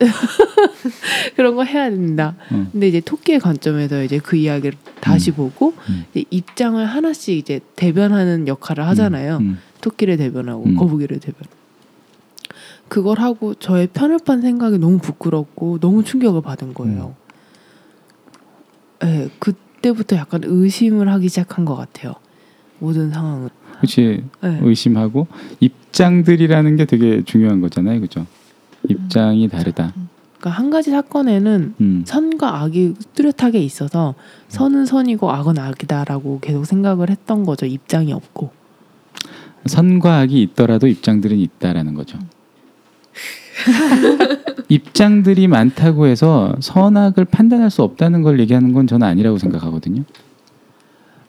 [1.36, 2.34] 그런 거 해야 된다.
[2.50, 2.66] 어.
[2.72, 6.04] 근데 이제 토끼의 관점에서 이제 그 이야기를 다시 보고 음.
[6.14, 9.38] 입장을 하나씩 이제 대변하는 역할을 하잖아요.
[9.38, 10.76] 음, 토끼를 대변하고 음.
[10.76, 11.42] 거북이를 대변.
[12.88, 17.14] 그걸 하고 저의 편협한 생각이 너무 부끄럽고 너무 충격을 받은 거예요.
[19.00, 22.14] 네, 그때부터 약간 의심을 하기 시작한 것 같아요.
[22.80, 23.50] 모든 상황을.
[23.76, 24.24] 그렇지.
[24.42, 24.58] 네.
[24.62, 25.28] 의심하고
[25.60, 28.26] 입장들이라는 게 되게 중요한 거잖아요, 그죠?
[28.88, 29.92] 입장이 다르다.
[30.38, 34.14] 그러니까 한 가지 사건에는 음, 선과 악이 뚜렷하게 있어서
[34.48, 37.66] 선은 선이고 악은 악이다라고 계속 생각을 했던 거죠.
[37.66, 38.50] 입장이 없고.
[39.66, 42.18] 선과 악이 있더라도 입장들은 있다라는 거죠.
[44.68, 50.04] 입장들이 많다고 해서 선악을 판단할 수 없다는 걸 얘기하는 건 저는 아니라고 생각하거든요.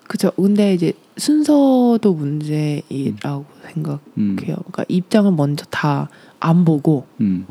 [0.08, 0.32] 그죠.
[0.36, 4.00] 근데 이제 순서도 생각해요.
[4.18, 6.10] 음, 그러니까 입장을 먼저 다
[6.42, 7.46] 안 보고 음,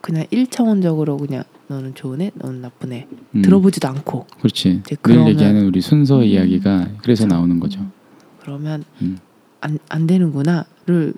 [0.00, 3.42] 그냥 일차원적으로 그냥 너는 좋은 애, 너는 나쁜 애 음.
[3.42, 4.80] 들어보지도 않고 그렇지.
[4.84, 6.24] 이제 늘 그러면- 얘기하는 우리 순서 음.
[6.24, 7.26] 이야기가 그래서.
[7.26, 7.80] 나오는 거죠.
[8.40, 9.18] 그러면 음.
[9.60, 11.14] 안, 안 되는구나를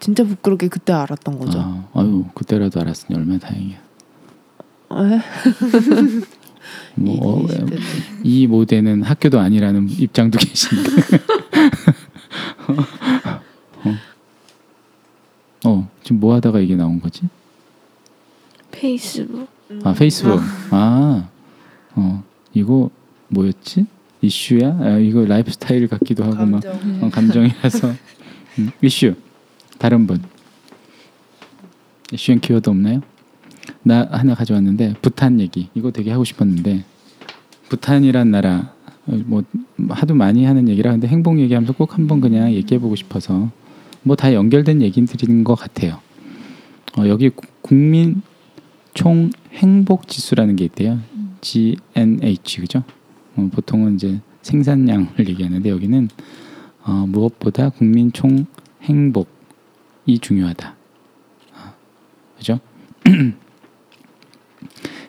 [0.00, 1.60] 진짜 부끄럽게 그때 알았던 거죠.
[1.60, 3.76] 아, 아유 그때라도 알았으니 얼마나 다행이야.
[3.76, 5.20] 에?
[6.96, 7.46] 뭐 어,
[8.22, 10.90] 이 모델은 학교도 아니라는 입장도 계신데.
[13.84, 13.94] 어.
[15.66, 17.22] 어, 지금 뭐 하다가 이게 나온 거지?
[18.72, 19.46] 페이스북.
[19.84, 20.40] 아, 페이스북.
[20.72, 21.28] 아,
[21.94, 22.90] 어, 이거
[23.28, 23.86] 뭐였지?
[24.20, 24.76] 이슈야?
[24.80, 26.62] 아, 이거 라이프 스타일 같기도 하고 막
[27.00, 27.92] 어, 감정이라서
[28.58, 29.14] 음, 이슈.
[29.78, 30.20] 다른 분.
[32.12, 33.02] issue and keyword 없나요?
[33.84, 35.68] 나 하나 가져왔는데 부탄 얘기.
[35.74, 36.84] 이거 되게 하고 싶었는데
[37.68, 38.74] 부탄이란 나라
[39.06, 39.44] 어, 뭐
[39.90, 43.52] 하도 많이 하는 얘기라 근데 행복 얘기하면서 꼭 한번 그냥 얘기해 보고 싶어서
[44.02, 46.00] 뭐 다 연결된 얘기들인 것 같아요.
[46.98, 48.22] 어, 여기 구- 국민
[48.94, 50.98] 총 행복 지수라는 게 있대요.
[51.42, 52.82] GNH 그죠?
[53.36, 56.08] 어, 보통은 이제 생산량을 얘기하는데 여기는
[56.84, 58.46] 어, 무엇보다 국민 총
[58.82, 60.74] 행복이 중요하다.
[61.54, 61.74] 어,
[62.38, 62.58] 그죠?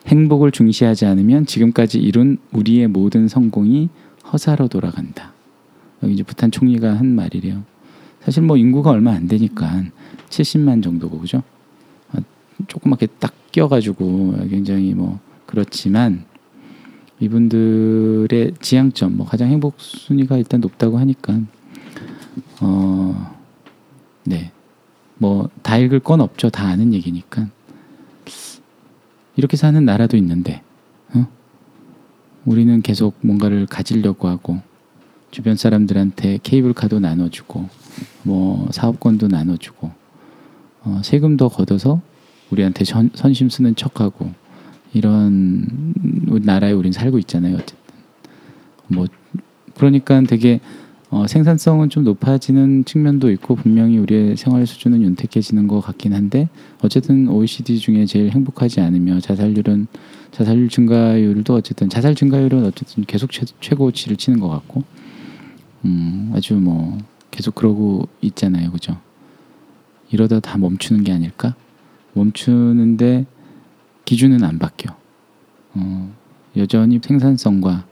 [0.06, 3.88] 행복을 중시하지 않으면 지금까지 이룬 우리의 모든 성공이
[4.32, 5.32] 허사로 돌아간다.
[6.02, 7.62] 여기 이제 부탄 총리가 한 말이래요.
[8.24, 9.84] 사실 뭐 인구가 얼마 안 되니까
[10.28, 11.42] 70만 정도고 그죠?
[12.12, 12.20] 아,
[12.68, 16.24] 조그맣게 딱 껴가지고 굉장히 뭐 그렇지만
[17.20, 21.40] 이분들의 지향점 뭐 가장 행복 순위가 일단 높다고 하니까
[22.60, 23.34] 어,
[24.26, 27.48] 어네뭐 다 읽을 건 없죠 다 아는 얘기니까
[29.36, 30.62] 이렇게 사는 나라도 있는데
[31.14, 31.26] 어?
[32.44, 34.60] 우리는 계속 뭔가를 가지려고 하고
[35.32, 37.68] 주변 사람들한테 케이블카도 나눠주고
[38.22, 39.90] 뭐 사업권도 나눠주고
[40.84, 42.00] 어, 세금도 걷어서
[42.50, 44.30] 우리한테 선, 선심 쓰는 척하고
[44.92, 45.94] 이런
[46.42, 47.76] 나라에 우린 살고 있잖아요 어쨌든.
[48.88, 49.06] 뭐
[49.74, 50.60] 그러니까 되게
[51.08, 56.50] 어, 생산성은 좀 높아지는 측면도 있고 분명히 우리의 생활 수준은 윤택해지는 것 같긴 한데
[56.82, 59.86] 어쨌든 OECD 중에 제일 행복하지 않으며 자살률은
[60.30, 64.84] 자살률 증가율도 어쨌든 자살 증가율은 어쨌든 계속 최, 최고치를 치는 것 같고
[65.84, 66.98] 음, 아주 뭐
[67.30, 68.98] 계속 그러고 있잖아요, 그죠?
[70.10, 71.54] 이러다 다 멈추는 게 아닐까?
[72.12, 73.26] 멈추는데
[74.04, 74.94] 기준은 안 바뀌어.
[75.74, 76.12] 어,
[76.56, 77.86] 여전히 생산성과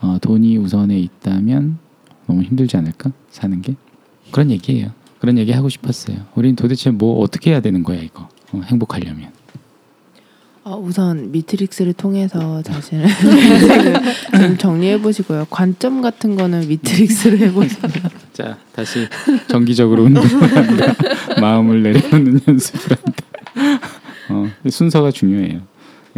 [0.00, 1.78] 어, 돈이 우선에 있다면
[2.26, 3.12] 너무 힘들지 않을까?
[3.30, 3.74] 사는 게
[4.30, 4.90] 그런 얘기예요.
[5.18, 6.18] 그런 얘기 하고 싶었어요.
[6.34, 9.32] 우린 도대체 뭐 어떻게 해야 되는 거야 이거 어, 행복하려면.
[10.64, 13.06] 어, 우선 미트릭스를 통해서 자신을
[14.40, 15.46] 좀 정리해 보시고요.
[15.50, 17.82] 관점 같은 거는 미트릭스로 해보세요.
[18.32, 19.08] 자 다시
[19.48, 20.94] 정기적으로 운동을 한다.
[21.40, 23.82] 마음을 내려놓는 연습을 한다.
[24.30, 25.60] 어, 순서가 중요해요.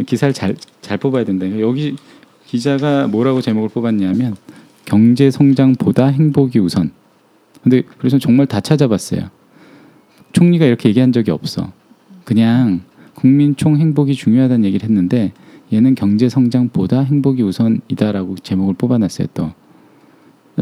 [0.05, 1.47] 기사를 잘 잘 뽑아야 된다.
[1.59, 1.95] 여기
[2.45, 4.35] 기자가 뭐라고 제목을 뽑았냐면
[4.85, 6.91] 경제 성장보다 행복이 우선.
[7.63, 9.31] 근데 그래서 정말 다 찾아봤어요.
[10.33, 11.71] 총리가 이렇게 얘기한 적이 없어.
[12.23, 12.83] 그냥
[13.25, 15.31] 국민 총 행복이 중요하다는 얘기를 했는데
[15.73, 19.29] 얘는 경제 성장보다 행복이 우선이다라고 제목을 뽑아놨어요.
[19.33, 19.51] 또.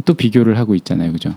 [0.06, 1.12] 또 비교를 하고 있잖아요.
[1.12, 1.36] 그죠?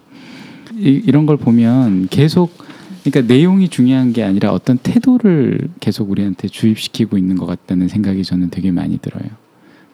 [0.77, 2.57] 이, 이런 걸 보면 계속
[3.03, 8.51] 그러니까 내용이 중요한 게 아니라 어떤 태도를 계속 우리한테 주입시키고 있는 것 같다는 생각이 저는
[8.51, 9.29] 되게 많이 들어요.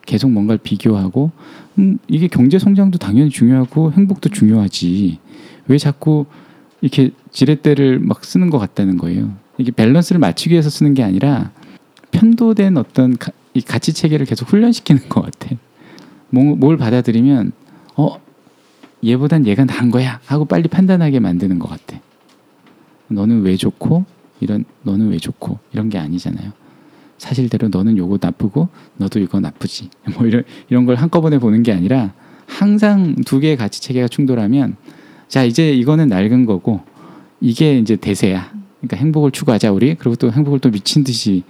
[0.05, 1.31] 계속 뭔가를 비교하고
[1.79, 5.17] 음, 이게 경제 성장도 당연히 중요하고 행복도 중요하지.
[5.67, 6.27] 왜 자꾸
[6.81, 9.42] 이렇게 지렛대를 막 쓰는 것 같다는 거예요.
[9.57, 11.51] 이게 밸런스를 맞추기 위해서 쓰는 게 아니라
[12.11, 15.55] 편도된 어떤 가, 이 가치 체계를 계속 훈련시키는 것 같아.
[16.29, 17.51] 뭐, 뭘 받아들이면
[17.95, 18.19] 어
[19.03, 21.99] 얘보단 얘가 나은 거야 하고 빨리 판단하게 만드는 것 같아.
[23.09, 24.05] 너는 왜 좋고
[24.39, 26.51] 이런 너는 왜 좋고 이런 게 아니잖아요.
[27.17, 29.89] 사실대로 너는 요거 나쁘고 너도 이거 나쁘지.
[30.17, 32.13] 뭐 이런 이런 걸 한꺼번에 보는 게 아니라
[32.47, 34.75] 항상 두 개의 가치 체계가 충돌하면
[35.27, 36.81] 자 이제 이거는 낡은 거고
[37.39, 38.51] 이게 이제 대세야.
[38.83, 39.95] 그러니까 행복을 추구하자 우리.
[39.95, 41.43] 그리고 또 행복을 또 미친 듯이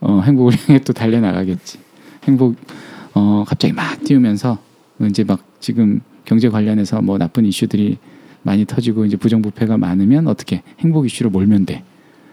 [0.00, 1.78] 어, 행복을 향해 또 달려 나가겠지.
[2.24, 2.56] 행복
[3.14, 4.58] 어, 갑자기 막 띄우면서
[5.08, 7.98] 이제 막 지금 경제 관련해서 뭐 나쁜 이슈들이
[8.42, 11.82] 많이 터지고 이제 부정부패가 많으면 어떻게 행복 이슈로 몰면 돼.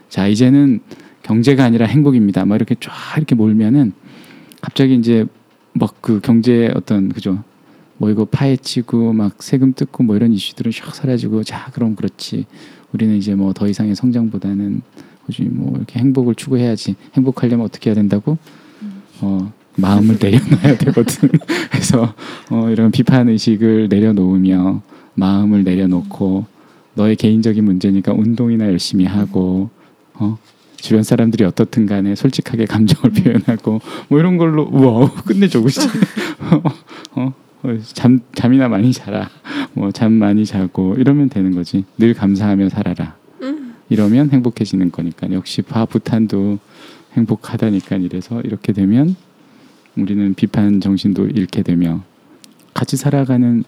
[0.09, 0.81] 자 이제는
[1.23, 2.45] 경제가 아니라 행복입니다.
[2.45, 3.93] 막 이렇게 쫙 이렇게 몰면은
[4.61, 5.25] 갑자기 이제
[5.73, 7.43] 막 그 경제 어떤 그죠
[7.97, 12.45] 뭐 이거 파헤치고 막 세금 뜯고 뭐 이런 이슈들은 샥 사라지고 자 그럼 그렇지
[12.93, 14.81] 우리는 이제 뭐 더 이상의 성장보다는
[15.25, 18.37] 굳이 뭐 이렇게 행복을 추구해야지 행복하려면 어떻게 해야 된다고?
[19.21, 21.29] 어 마음을 내려놔야 되거든.
[21.71, 22.13] 그래서
[22.51, 24.81] 어 이런 비판 의식을 내려놓으며
[25.15, 26.45] 마음을 내려놓고
[26.95, 29.69] 너의 개인적인 문제니까 운동이나 열심히 하고
[30.13, 30.37] 어
[30.75, 33.79] 주변 사람들이 어떻든 간에 솔직하게 감정을 표현하고
[34.09, 35.79] 뭐 이런 걸로 우와 끝내줘 그지?
[37.15, 39.29] 어, 어, 잠 잠이나 많이 자라
[39.73, 43.15] 뭐 잠 많이 자고 이러면 되는 거지 늘 감사하며 살아라
[43.89, 46.59] 이러면 행복해지는 거니까 역시 바 부탄도
[47.13, 49.15] 행복하다니까 이래서 이렇게 되면
[49.95, 52.03] 우리는 비판 정신도 잃게 되며
[52.73, 53.63] 같이 살아가는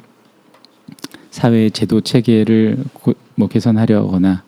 [1.30, 4.44] 사회의 제도 체계를 고, 뭐 개선하려거나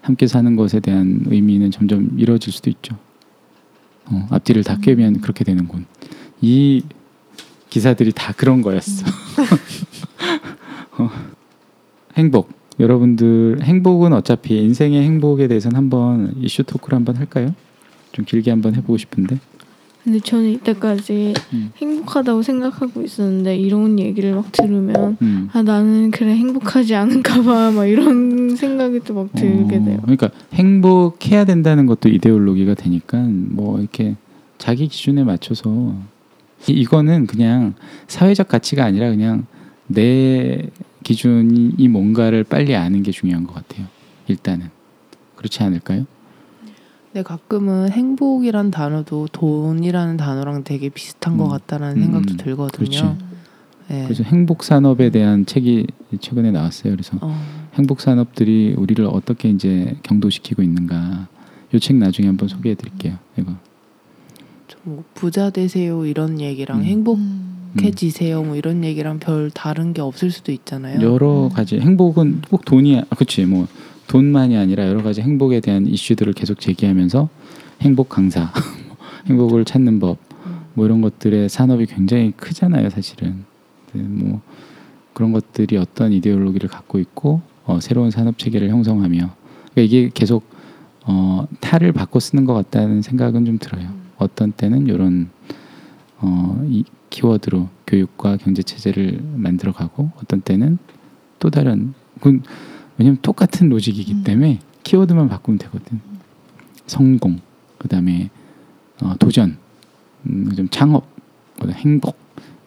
[0.00, 2.96] 함께 사는 것에 대한 의미는 점점 잃어질 수도 있죠.
[4.06, 5.84] 어, 앞뒤를 다 꿰면 그렇게 되는군.
[6.40, 6.82] 이
[7.68, 9.04] 기사들이 다 그런 거였어.
[10.98, 11.10] 어,
[12.16, 12.50] 행복.
[12.80, 17.52] 여러분들 행복은 어차피 인생의 행복에 대해서는 한번 이슈 토크를 한번 할까요?
[18.12, 19.38] 좀 길게 한번 해보고 싶은데.
[20.04, 21.72] 근데 저는 이때까지 음.
[21.76, 25.48] 행복하다고 생각하고 있었는데 이런 얘기를 막 들으면 음.
[25.52, 29.98] 아 나는 그래 행복하지 않은가봐 막 이런 생각이 또 막 들게 어, 돼요.
[30.02, 34.14] 그러니까 행복해야 된다는 것도 이데올로기가 되니까 뭐 이렇게
[34.56, 35.92] 자기 기준에 맞춰서
[36.68, 37.74] 이- 이거는 그냥
[38.06, 39.46] 사회적 가치가 아니라 그냥
[39.88, 40.70] 내
[41.08, 43.86] 기준이 뭔가를 빨리 아는 게 중요한 것 같아요.
[44.26, 44.68] 일단은
[45.36, 46.04] 그렇지 않을까요?
[47.10, 51.50] 근데 가끔은 행복이란 단어도 돈이라는 단어랑 되게 비슷한 것 음.
[51.50, 52.36] 같다라는 음, 생각도 음.
[52.36, 53.16] 들거든요.
[53.88, 54.04] 네.
[54.04, 55.86] 그래서 행복 산업에 대한 책이
[56.20, 56.92] 최근에 나왔어요.
[56.92, 57.34] 그래서 어,
[57.72, 61.28] 행복 산업들이 우리를 어떻게 이제 경도시키고 있는가.
[61.72, 63.16] 이 책 나중에 한번 소개해 드릴게요.
[63.38, 63.52] 이거.
[64.66, 66.84] 좀뭐 부자 되세요 이런 얘기랑 음.
[66.84, 67.18] 행복
[67.82, 71.00] 해지세요 뭐 이런 얘기랑 별 다른 게 없을 수도 있잖아요.
[71.00, 73.66] 여러 가지 행복은 꼭 돈이 아, 그치 뭐
[74.08, 77.28] 돈만이 아니라 여러 가지 행복에 대한 이슈들을 계속 제기하면서
[77.82, 78.52] 행복 강사,
[79.28, 80.18] 행복을 찾는 법,
[80.74, 83.44] 뭐 이런 것들의 산업이 굉장히 크잖아요, 사실은.
[83.92, 84.40] 네, 뭐
[85.12, 90.44] 그런 것들이 어떤 이데올로기를 갖고 있고 어, 새로운 산업 체계를 형성하며 그러니까 이게 계속
[91.04, 93.92] 어, 탈을 바꿔 쓰는 것 같다는 생각은 좀 들어요.
[94.16, 95.30] 어떤 때는 이런
[96.18, 96.84] 어, 이
[97.18, 100.78] 키워드로 교육과 경제 체제를 만들어가고 어떤 때는
[101.40, 102.40] 또 다른 그
[102.96, 104.22] 왜냐면 똑같은 로직이기 음.
[104.24, 106.00] 때문에 키워드만 바꾸면 되거든.
[106.86, 107.40] 성공,
[107.78, 108.30] 그다음에
[109.02, 109.58] 어, 도전,
[110.26, 111.06] 음, 좀 창업,
[111.66, 112.16] 행복,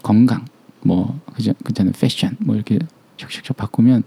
[0.03, 0.45] 건강,
[0.81, 2.79] 뭐 그죠 그잖아요 패션 뭐 이렇게
[3.17, 4.03] 슉슉슉 바꾸면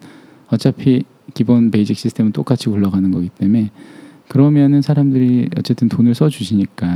[0.49, 3.71] 어차피 기본 basic 시스템은 똑같이 굴러가는 거기 때문에
[4.29, 6.87] 그러면은 사람들이 어쨌든 돈을 써 주시니까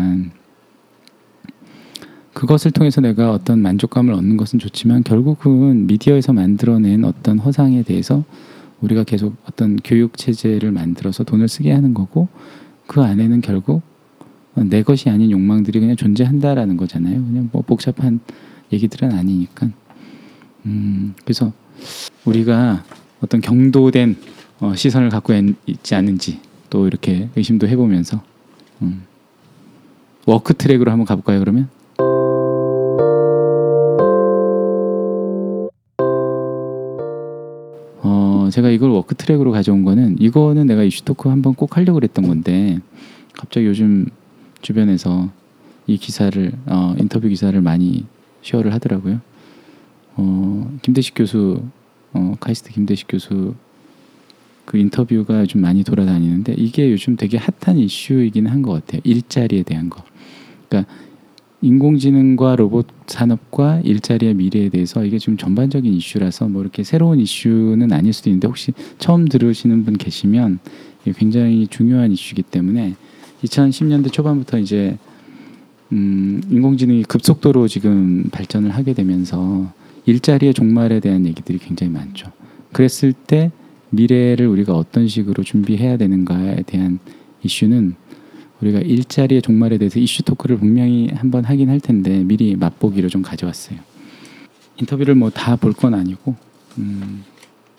[2.39, 8.23] 그것을 통해서 내가 어떤 만족감을 얻는 것은 좋지만 결국은 미디어에서 만들어낸 어떤 허상에 대해서
[8.81, 12.29] 우리가 계속 어떤 교육 체제를 만들어서 돈을 쓰게 하는 거고
[12.87, 13.83] 그 안에는 결국
[14.55, 17.25] 내 것이 아닌 욕망들이 그냥 존재한다라는 거잖아요.
[17.25, 18.21] 그냥 뭐 복잡한
[18.73, 19.71] 얘기들은 아니니까.
[20.67, 21.53] 음, 그래서
[22.25, 22.85] 우리가
[23.21, 24.17] 어떤 경도된
[24.61, 26.39] 어, 시선을 갖고 있- 있지 않는지
[26.71, 28.23] 또 이렇게 의심도 해보면서
[28.83, 29.03] 음.
[30.25, 31.41] work track으로 한번 가볼까요?
[31.41, 31.69] 그러면
[38.49, 42.27] 어, 제가 이걸 work track으로 가져온 거는 이거는 내가 이슈 토크 한번 꼭 하려고 그랬던
[42.27, 42.79] 건데
[43.35, 44.07] 갑자기 요즘
[44.63, 45.31] 주변에서
[45.87, 48.07] 이 기사를 어, 인터뷰 기사를 많이
[48.43, 49.21] share를 하더라고요.
[50.17, 51.63] 어, 김대식 교수
[52.15, 53.55] 어, 카이스트 김대식 교수
[54.65, 59.03] 그 인터뷰가 좀 많이 돌아다니는데 이게 요즘 되게 핫한 이슈이기는 한것 같아요.
[59.05, 60.03] 일자리에 대한 거.
[60.69, 60.91] 그러니까
[61.61, 68.13] 인공지능과 로봇 산업과 일자리의 미래에 대해서 이게 좀 전반적인 이슈라서 뭐 이렇게 새로운 이슈는 아닐
[68.13, 70.61] 수도 있는데 혹시 처음 들으시는 분 계시면
[71.17, 72.95] 굉장히 중요한 이슈이기 때문에
[73.43, 74.99] 2010년대 초반부터 이제
[75.93, 79.73] 음, 인공지능이 급속도로 지금 발전을 하게 되면서
[80.07, 82.31] 일자리의 종말에 대한 얘기들이 굉장히 많죠.
[82.73, 83.51] 그랬을 때
[83.91, 86.99] 미래를 우리가 어떤 식으로 준비해야 되는가에 대한
[87.43, 87.95] 이슈는
[88.61, 93.79] 우리가 일자리의 종말에 대해서 이슈 토크를 분명히 한번 하긴 할 텐데 미리 맛보기로 좀 가져왔어요.
[94.81, 96.35] 인터뷰를 뭐 다 볼 건 아니고
[96.79, 97.25] 음,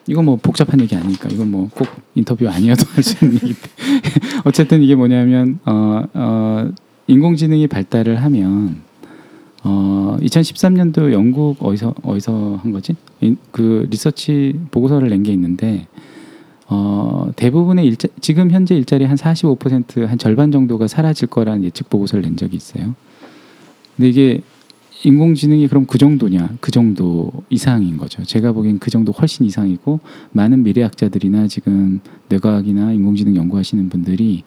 [0.07, 3.59] 이거 뭐 복잡한 얘기 아니니까 이건 뭐 꼭 인터뷰 아니어도 할 수 있는 얘기인데
[4.45, 6.71] 어쨌든 이게 뭐냐면 어, 어,
[7.07, 8.81] 인공지능이 발달을 하면
[9.63, 12.95] 어, 2013년도 영국 어디서 어디서 한 거지?
[13.21, 15.87] 인- 그 리서치 보고서를 낸 게 있는데
[16.71, 22.37] 어, 대부분의 일자, 지금 현재 일자리 한 45%한 절반 정도가 사라질 거라는 예측 보고서를 낸
[22.37, 22.95] 적이 있어요.
[23.97, 24.41] 근데 이게
[25.03, 26.57] 인공지능이 그럼 그 정도냐?
[26.59, 28.23] 그 정도 이상인 거죠.
[28.23, 29.99] 제가 보기엔 그 정도 훨씬 이상이고
[30.31, 34.43] 많은 미래학자들이나 지금 뇌과학이나 인공지능 연구하시는 분들이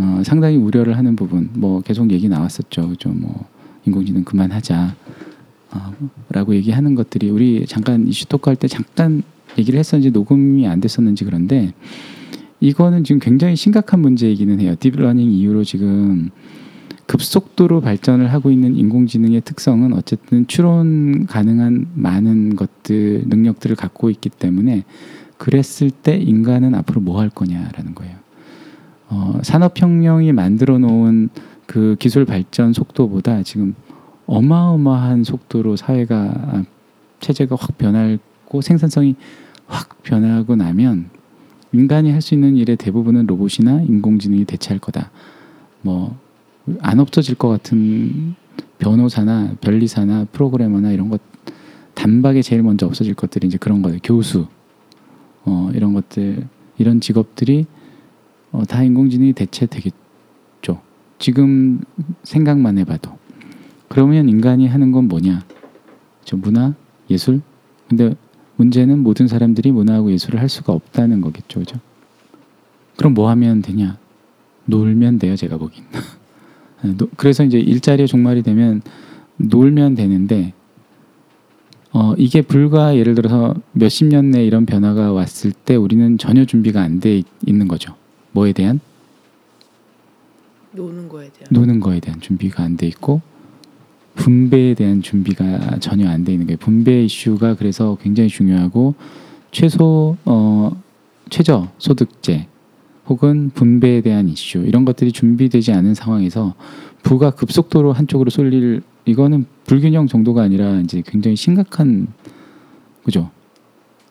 [0.00, 2.88] 어, 상당히 우려를 하는 부분, 뭐 계속 얘기 나왔었죠.
[2.88, 3.10] 그죠?
[3.10, 3.46] 뭐
[3.86, 4.96] 인공지능 그만하자.
[5.74, 5.94] 어,
[6.30, 9.22] 라고 얘기하는 것들이 우리 잠깐 이슈 토크 할 때 잠깐
[9.58, 11.72] 얘기를 했었는지 녹음이 안 됐었는지 그런데
[12.60, 14.74] 이거는 지금 굉장히 심각한 문제이기는 해요.
[14.78, 16.30] deep learning 이후로 지금
[17.06, 24.84] 급속도로 발전을 하고 있는 인공지능의 특성은 어쨌든 추론 가능한 많은 것들 능력들을 갖고 있기 때문에
[25.36, 28.16] 그랬을 때 인간은 앞으로 뭐 할 거냐라는 거예요.
[29.08, 31.28] 어, 산업혁명이 만들어 놓은
[31.66, 33.74] 그 기술 발전 속도보다 지금
[34.26, 36.64] 어마어마한 속도로 사회가 아,
[37.20, 39.16] 체제가 확 변하고 생산성이
[39.72, 41.10] 확 변하고 나면
[41.72, 45.10] 인간이 할 수 있는 일의 대부분은 로봇이나 인공지능이 대체할 거다.
[45.82, 46.16] 뭐
[46.80, 48.34] 안 없어질 것 같은
[48.78, 51.20] 변호사나 변리사나 프로그래머나 이런 것
[51.94, 53.98] 단박에 제일 먼저 없어질 것들이 이제 그런 거예요.
[54.02, 54.46] 교수
[55.44, 56.46] 어, 이런 것들
[56.78, 57.66] 이런 직업들이
[58.52, 60.80] 어, 다 인공지능이 대체되겠죠.
[61.18, 61.80] 지금
[62.22, 63.18] 생각만 해봐도
[63.88, 65.44] 그러면 인간이 하는 건 뭐냐?
[66.24, 66.74] 저 문화,
[67.10, 67.42] 예술.
[67.88, 68.14] 근데
[68.56, 71.80] 문제는 모든 사람들이 문화하고 예술을 할 수가 없다는 거겠죠, 그죠?
[72.96, 73.98] 그럼 뭐 하면 되냐?
[74.66, 75.84] 놀면 돼요, 제가 보긴.
[76.96, 78.82] 노- 그래서 이제 일자리의 종말이 되면
[79.36, 80.52] 놀면 되는데
[81.92, 86.80] 어, 이게 불과 예를 들어서 몇십 년 내 이런 변화가 왔을 때 우리는 전혀 준비가
[86.80, 87.94] 안 돼 있는 거죠.
[88.32, 88.80] 뭐에 대한?
[90.72, 93.20] 노는 거에 대한 노는 거에 대한 준비가 안 돼 있고
[94.14, 96.58] 분배에 대한 준비가 전혀 안 돼 있는 거예요.
[96.58, 98.94] 분배 이슈가 그래서 굉장히 중요하고
[99.50, 100.70] 최소 어
[101.30, 102.46] 최저 소득제
[103.06, 106.54] 혹은 분배에 대한 이슈 이런 것들이 준비되지 않은 상황에서
[107.02, 112.06] 부가 급속도로 한쪽으로 쏠릴 이거는 불균형 정도가 아니라 이제 굉장히 심각한
[113.04, 113.30] 그죠?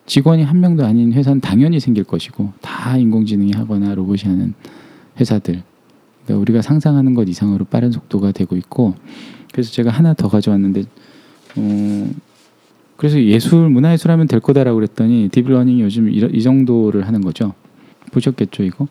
[0.04, 4.52] 직원이 한 명도 아닌 회사는 당연히 생길 것이고 다 인공지능이 하거나 로봇이 하는
[5.18, 5.62] 회사들
[6.24, 8.94] 그러니까 우리가 상상하는 것 이상으로 빠른 속도가 되고 있고
[9.52, 10.84] 그래서 제가 하나 더 가져왔는데
[11.56, 12.10] 어
[12.96, 17.52] 그래서 예술 문화예술 하면 될 거다라고 그랬더니 deep learning이 요즘 이, 이 정도를 하는 거죠.
[18.12, 18.88] 보셨겠죠 이거?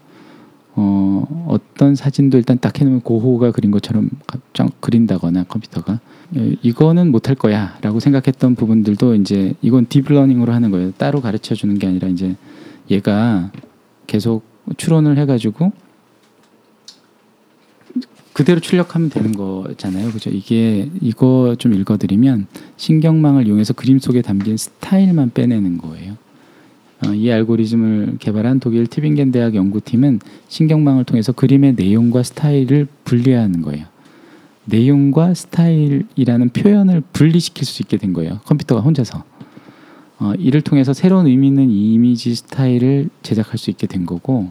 [0.76, 4.10] 어 어떤 사진도 일단 딱 해놓으면 고호가 그린 것처럼
[4.54, 6.00] 쫙 그린다거나 컴퓨터가.
[6.38, 10.92] 에, 이거는 못할 거야라고 생각했던 부분들도 이제 이건 deep learning으로 하는 거예요.
[10.94, 12.36] 따로 가르쳐 주는 게 아니라 이제
[12.90, 13.52] 얘가
[14.08, 14.44] 계속
[14.78, 15.72] 추론을 해가지고
[18.42, 20.10] 그대로 출력하면 되는 거잖아요.
[20.10, 20.32] 그죠?
[20.32, 26.18] 이게 이거 좀 읽어드리면 신경망을 이용해서 그림 속에 담긴 스타일만 빼내는 거예요.
[27.06, 33.86] 어, 이 알고리즘을 개발한 독일 티빙겐 대학 연구팀은 신경망을 통해서 그림의 내용과 스타일을 분리하는 거예요.
[34.66, 38.40] 내용과 스타일이라는 표현을 분리시킬 수 있게 된 거예요.
[38.46, 39.24] 컴퓨터가 혼자서.
[40.18, 44.50] 어, 이를 통해서 새로운 의미 있는 이미지 스타일을 제작할 수 있게 된 거고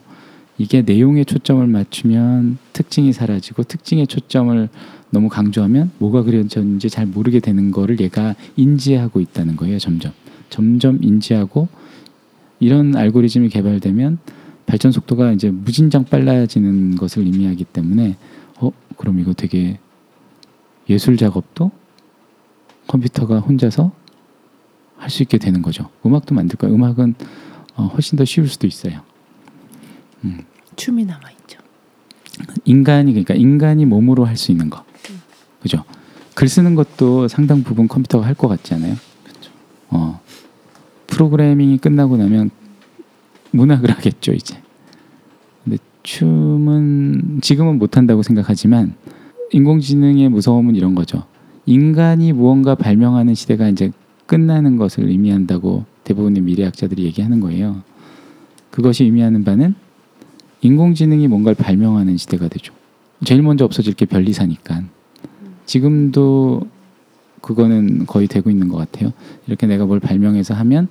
[0.60, 4.68] 이게 내용에 초점을 맞추면 특징이 사라지고 특징에 초점을
[5.08, 9.78] 너무 강조하면 뭐가 그려졌는지 잘 모르게 되는 거를 얘가 인지하고 있다는 거예요.
[9.78, 10.12] 점점
[10.50, 11.68] 점점 인지하고
[12.58, 14.18] 이런 알고리즘이 개발되면
[14.66, 18.18] 발전 속도가 이제 무진장 빨라지는 것을 의미하기 때문에
[18.60, 19.78] 어 그럼 이거 되게
[20.90, 21.70] 예술 작업도
[22.86, 23.92] 컴퓨터가 혼자서
[24.98, 25.88] 할 수 있게 되는 거죠.
[26.04, 26.74] 음악도 만들 거예요.
[26.74, 27.14] 음악은
[27.76, 29.00] 어, 훨씬 더 쉬울 수도 있어요.
[30.76, 31.58] 춤이 남아 있죠.
[32.64, 34.84] 인간이 그러니까 인간이 몸으로 할 수 있는 거,
[35.62, 35.84] 그죠?
[36.34, 38.94] 글 쓰는 것도 상당 부분 컴퓨터가 할 것 같지 않아요?
[39.90, 40.20] 어,
[41.08, 42.50] 프로그래밍이 끝나고 나면
[43.50, 44.56] 문학을 하겠죠 이제.
[45.64, 48.94] 근데 춤은 지금은 못 한다고 생각하지만
[49.52, 51.24] 인공지능의 무서움은 이런 거죠.
[51.66, 53.90] 인간이 무언가 발명하는 시대가 이제
[54.26, 57.82] 끝나는 것을 의미한다고 대부분의 미래학자들이 얘기하는 거예요.
[58.70, 59.74] 그것이 의미하는 바는
[60.62, 62.72] 인공지능이 뭔가를 발명하는 시대가 되죠.
[63.24, 64.82] 제일 먼저 없어질 게 변리사니까.
[65.66, 66.62] 지금도
[67.40, 69.12] 그거는 거의 되고 있는 것 같아요.
[69.46, 70.88] 이렇게 내가 뭘 발명해서 하면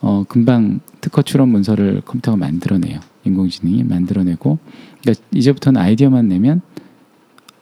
[0.00, 2.98] 어 금방 특허 출원 문서를 컴퓨터가 만들어내요.
[3.24, 4.58] 인공지능이 만들어내고
[5.00, 6.60] 그러니까 이제부터는 아이디어만 내면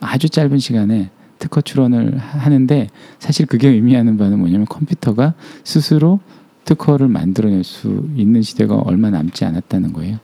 [0.00, 6.20] 아주 짧은 시간에 특허 출원을 하- 하는데 사실 그게 의미하는 바는 뭐냐면 컴퓨터가 스스로
[6.64, 10.18] 특허를 만들어낼 수 있는 시대가 얼마 남지 않았다는 거예요.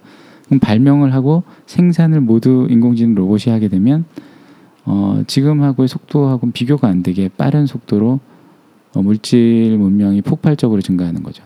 [0.47, 4.05] 그럼 발명을 하고 생산을 모두 인공지능 로봇이 하게 되면
[4.85, 8.21] 어, 지금하고의 속도하고는 비교가 안 되게 빠른 속도로
[8.95, 11.43] 어, 물질 문명이 폭발적으로 증가하는 거죠.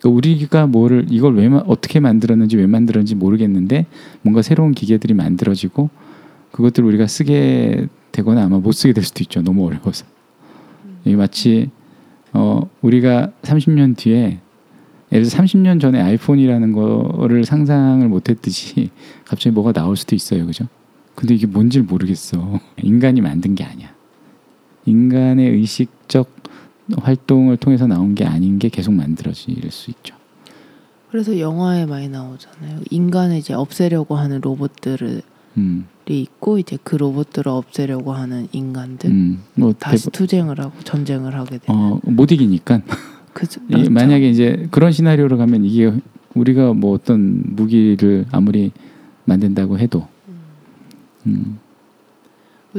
[0.00, 3.86] 그러니까 우리가 뭐를 이걸 왜 마- 어떻게 만들었는지 왜 만들었는지 모르겠는데
[4.22, 5.90] 뭔가 새로운 기계들이 만들어지고
[6.52, 9.42] 그것들 을 우리가 쓰게 되거나 아마 못 쓰게 될 수도 있죠.
[9.42, 10.06] 너무 어려워서.
[11.04, 11.70] 이게 마치
[12.32, 14.40] 어, 우리가 30년 뒤에
[15.12, 18.90] 예를 들어 30년 전에 아이폰이라는 거를 상상을 못했듯이
[19.24, 20.66] 갑자기 뭐가 나올 수도 있어요, 그죠?
[21.14, 22.60] 근데 이게 뭔지 모르겠어.
[22.82, 23.88] 인간이 만든 게 아니야.
[24.84, 26.30] 인간의 의식적
[27.00, 30.14] 활동을 통해서 나온 게 아닌 게 계속 만들어질 수 있죠.
[31.10, 32.80] 그래서 영화에 많이 나오잖아요.
[32.90, 35.22] 인간을 이제 없애려고 하는 로봇들이
[35.56, 41.34] 음, 있고 이제 그 로봇들을 없애려고 하는 인간들 음, 뭐 다시 대부- 투쟁을 하고 전쟁을
[41.34, 41.80] 하게 되는.
[41.80, 42.82] 어, 못 이기니까
[43.38, 43.60] 그죠?
[43.68, 45.92] 이- 만약에 이제 그런 시나리오로 가면 이게
[46.34, 48.72] 우리가 뭐 어떤 무기를 아무리
[49.26, 50.08] 만든다고 해도
[51.26, 51.58] 음,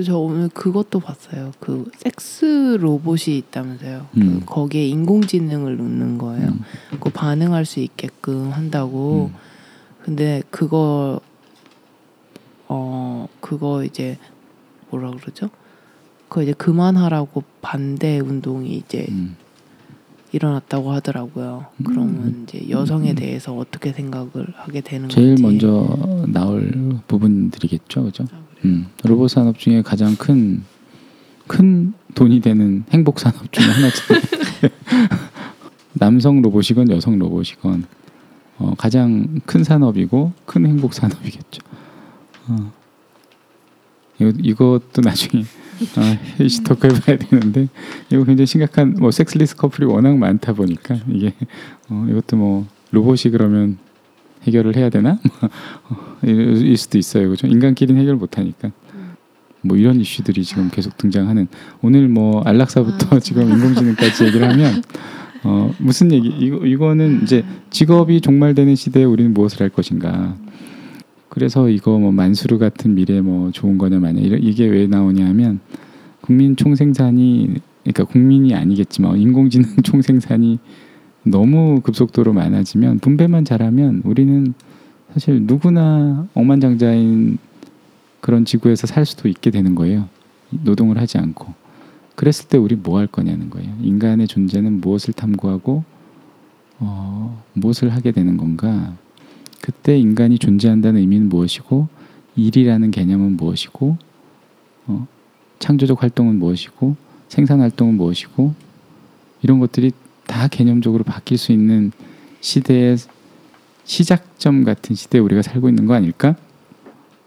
[0.06, 1.52] 저 오늘 그것도 봤어요.
[1.62, 4.08] 그 섹스 로봇이 있다면서요.
[4.18, 4.40] 음.
[4.42, 6.48] 그 거기에 인공지능을 넣는 거예요.
[6.50, 6.62] 음.
[7.00, 9.32] 그 반응할 수 있게끔 한다고.
[9.34, 9.38] 음.
[10.04, 11.22] 근데 그거
[12.68, 14.18] 어 그거 이제
[14.90, 15.50] 뭐라 그러죠?
[16.28, 19.36] 그거 이제 그만하라고 반대 운동이 이제 음.
[20.32, 21.66] 일어났다고 하더라고요.
[21.78, 21.84] 음.
[21.84, 23.16] 그러면 이제 여성에 음.
[23.16, 25.44] 대해서 어떻게 생각을 하게 되는 제일 건지.
[25.44, 28.26] 먼저 나올 부분들이겠죠, 그죠?
[28.32, 28.40] 아?
[28.66, 30.64] 음, 로봇 산업 중에 가장 큰,
[31.48, 34.22] 큰 돈이 되는 행복 산업 중에 하나잖아요.
[35.94, 37.86] 남성 로봇이건 여성 로봇이건
[38.60, 41.62] 어, 가장 큰 산업이고 큰 행복 산업이겠죠.
[42.48, 42.72] 어.
[44.20, 45.44] 이것도 나중에
[45.98, 47.68] 아, 헤이시 토크 해봐야 되는데
[48.10, 51.34] 이거 굉장히 심각한 뭐 섹스리스 커플이 워낙 많다 보니까 이게
[51.90, 53.78] 어, 이것도 뭐 로봇이 그러면
[54.44, 55.20] 해결을 해야 되나?
[55.90, 57.48] 어, 일, 일 수도 있어요, 그죠?
[57.48, 58.72] 인간끼리는 해결 못하니까.
[59.62, 61.48] 뭐 이런 이슈들이 지금 계속 등장하는
[61.82, 64.82] 오늘 뭐 안락사부터 아, 지금 인공지능까지 얘기를 하면
[65.44, 70.36] 어 무슨 얘기 이거 이거는 이제 직업이 종말되는 시대에 우리는 무엇을 할 것인가
[71.30, 75.60] 그래서 이거 뭐 만수르 같은 미래 뭐 좋은 거냐 마냐 이게 왜 나오냐면
[76.22, 80.60] 국민 총생산이 그러니까 국민이 아니겠지만 인공지능 총생산이
[81.24, 84.54] 너무 급속도로 많아지면 분배만 잘하면 우리는
[85.14, 87.38] 사실 누구나 억만장자인
[88.22, 90.08] 그런 지구에서 살 수도 있게 되는 거예요.
[90.50, 91.54] 노동을 하지 않고.
[92.16, 93.74] 그랬을 때 우리 뭐 할 거냐는 거예요.
[93.82, 95.84] 인간의 존재는 무엇을 탐구하고
[96.80, 98.94] 어, 무엇을 하게 되는 건가?
[99.62, 101.88] 그때 인간이 존재한다는 의미는 무엇이고
[102.36, 103.98] 일이라는 개념은 무엇이고
[104.88, 105.08] 어,
[105.60, 106.96] 창조적 활동은 무엇이고
[107.28, 108.54] 생산 활동은 무엇이고
[109.42, 109.92] 이런 것들이
[110.26, 111.92] 다 개념적으로 바뀔 수 있는
[112.42, 112.98] 시대의
[113.84, 116.36] 시작점 같은 시대에 우리가 살고 있는 거 아닐까?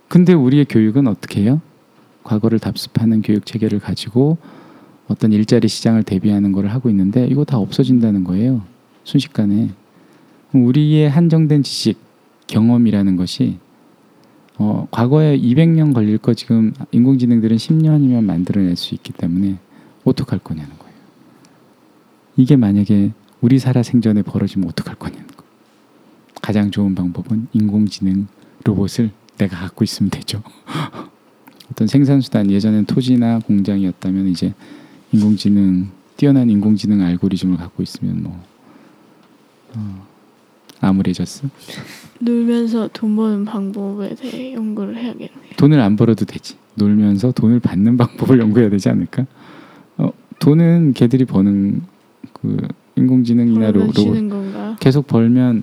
[0.09, 1.61] 근데 우리의 교육은 어떻게 해요?
[2.23, 4.39] 과거를 답습하는 교육 체계를 가지고
[5.09, 8.63] 어떤 일자리 시장을 대비하는 걸 하고 있는데 이거 다 없어진다는 거예요.
[9.05, 9.71] 순식간에
[10.53, 11.99] 우리의 한정된 지식,
[12.53, 13.57] 경험이라는 것이
[14.59, 19.59] 어, 과거에 200년 걸릴 거 지금 인공지능들은 10년이면 만들어낼 수 있기 때문에
[20.05, 20.95] 어떡할 거냐는 거예요.
[22.37, 25.45] 이게 만약에 우리 살아 생전에 벌어지면 어떡할 거냐는 거.
[26.43, 28.27] 가장 좋은 방법은 인공지능
[28.65, 30.43] 로봇을 내가 갖고 있으면 되죠.
[31.73, 34.53] 어떤 생산수단 예전엔 토지나 공장이었다면 이제
[35.13, 35.89] 인공지능
[36.19, 38.45] 뛰어난 인공지능 알고리즘을 갖고 있으면 뭐
[39.75, 40.07] 어,
[40.83, 41.49] 암울해졌어.
[42.21, 45.31] 놀면서 돈 버는 방법에 대해 연구를 해야겠네요.
[45.57, 46.57] 돈을 안 벌어도 되지.
[46.75, 49.27] 놀면서 돈을 받는 방법을 연구해야 되지 않을까?
[49.99, 51.83] 어, 돈은 걔들이 버는
[52.33, 52.57] 그
[52.97, 54.79] 인공지능이나 로, 로봇?
[54.81, 55.63] 계속 벌면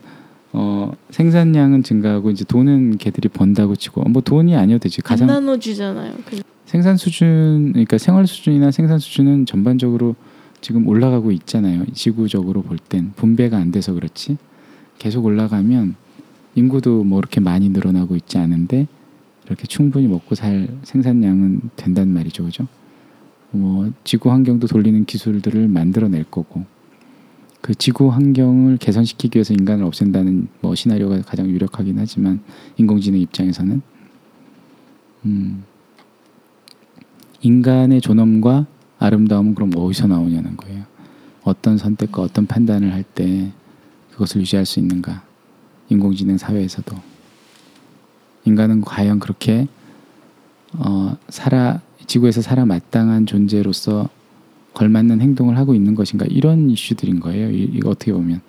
[0.52, 5.02] 어, 생산량은 증가하고 이제 돈은 걔들이 번다고 치고 뭐 돈이 아니어도 되지.
[5.04, 6.14] 안 가장 나눠주잖아요.
[6.26, 10.16] 그 생산 수준 그러니까 생활 수준이나 생산 수준은 전반적으로
[10.62, 11.86] 지금 올라가고 있잖아요.
[11.94, 14.38] 지구적으로 볼 땐 분배가 안 돼서 그렇지.
[15.00, 15.96] 계속 올라가면
[16.56, 18.88] 인구도 뭐 이렇게 많이 늘어나고 있지 않은데
[19.48, 22.68] 이렇게 충분히 먹고 살 생산량은 된단 말이죠, 그죠?
[23.52, 26.66] 뭐 지구 환경도 돌리는 기술들을 만들어낼 거고
[27.62, 32.42] 그 지구 환경을 개선시키기 위해서 인간을 없앤다는 뭐 시나리오가 가장 유력하긴 하지만
[32.78, 33.82] 인공지능 입장에서는
[35.26, 35.64] 음.
[37.42, 38.68] 인간의 존엄과
[39.00, 40.84] 아름다움은 그럼 어디서 나오냐는 거예요.
[41.44, 43.52] 어떤 선택과 어떤 판단을 할 때
[44.20, 45.24] 그것을 유지할 수 있는가?
[45.88, 46.96] 인공지능 사회에서도
[48.44, 49.68] 인간은 과연 그렇게
[50.74, 54.10] 어, 살아 지구에서 살아 마땅한 존재로서
[54.74, 56.26] 걸맞는 행동을 하고 있는 것인가?
[56.30, 57.50] 이런 이슈들인 거예요.
[57.50, 58.42] 이, 이거 어떻게 보면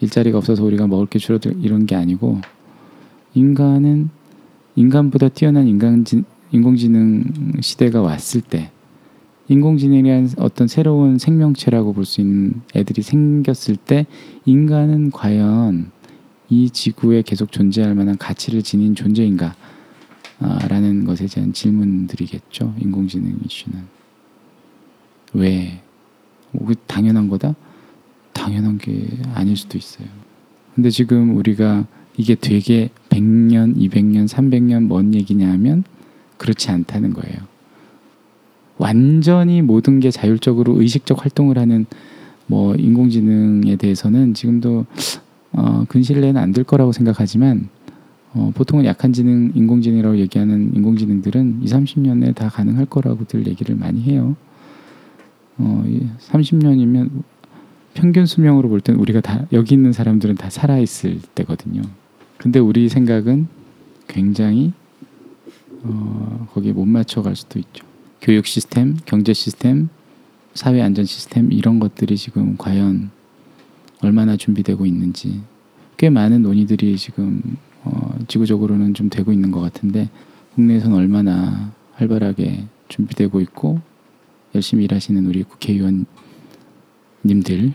[0.00, 2.40] 일자리가 없어서 우리가 먹을 게 줄어들 이런 게 아니고
[3.34, 4.10] 인간은
[4.74, 6.04] 인간보다 뛰어난 인간
[6.50, 8.72] 인공지능 시대가 왔을 때
[9.52, 14.06] 인공지능이란 어떤 새로운 생명체라고 볼 수 있는 애들이 생겼을 때
[14.44, 15.90] 인간은 과연
[16.48, 19.54] 이 지구에 계속 존재할 만한 가치를 지닌 존재인가?
[20.40, 22.74] 아, 라는 것에 대한 질문들이겠죠.
[22.80, 23.78] 인공지능 이슈는.
[25.34, 25.80] 왜?
[26.50, 27.54] 뭐, 그 당연한 거다?
[28.32, 30.08] 당연한 게 아닐 수도 있어요.
[30.74, 31.86] 근데 지금 우리가
[32.16, 35.84] 이게 되게 100년, 200년, 300년 먼 얘기냐 하면
[36.38, 37.51] 그렇지 않다는 거예요.
[38.78, 41.86] 완전히 모든 게 자율적으로 의식적 활동을 하는
[42.46, 44.86] 뭐 인공지능에 대해서는 지금도
[45.52, 47.68] 어, 근실내는 안 될 거라고 생각하지만
[48.34, 54.36] 어, 보통은 약한 지능 인공지능이라고 얘기하는 인공지능들은 2, 30년에 다 가능할 거라고들 얘기를 많이 해요.
[55.58, 55.84] 어,
[56.30, 57.10] 30년이면
[57.94, 61.82] 평균 수명으로 볼 땐 우리가 다 여기 있는 사람들은 다 살아 있을 때거든요.
[62.38, 63.48] 근데 우리 생각은
[64.08, 64.72] 굉장히
[65.82, 67.84] 어, 거기에 못 맞춰 갈 수도 있죠.
[68.22, 69.88] 교육 시스템, 경제 시스템,
[70.54, 73.10] 사회 안전 시스템 이런 것들이 지금 과연
[74.00, 75.40] 얼마나 준비되고 있는지
[75.96, 77.42] 꽤 많은 논의들이 지금
[77.82, 80.08] 어, 지구적으로는 좀 되고 있는 것 같은데
[80.54, 83.80] 국내에서는 얼마나 활발하게 준비되고 있고
[84.54, 86.06] 열심히 일하시는 우리 국회의원님들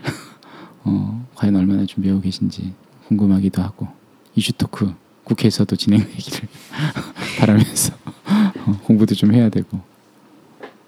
[0.84, 2.72] 어, 과연 얼마나 준비하고 계신지
[3.08, 3.88] 궁금하기도 하고
[4.34, 4.94] 이슈 토크
[5.24, 6.48] 국회에서도 진행되기를
[7.38, 7.92] 바라면서
[8.66, 9.87] 어, 공부도 좀 해야 되고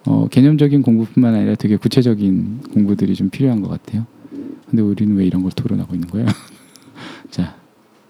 [0.06, 4.06] 어, 개념적인 공부뿐만 아니라 되게 구체적인 공부들이 좀 필요한 것 같아요.
[4.68, 6.26] 근데 우리는 왜 이런 걸 토론하고 있는 거야?
[7.30, 7.56] 자,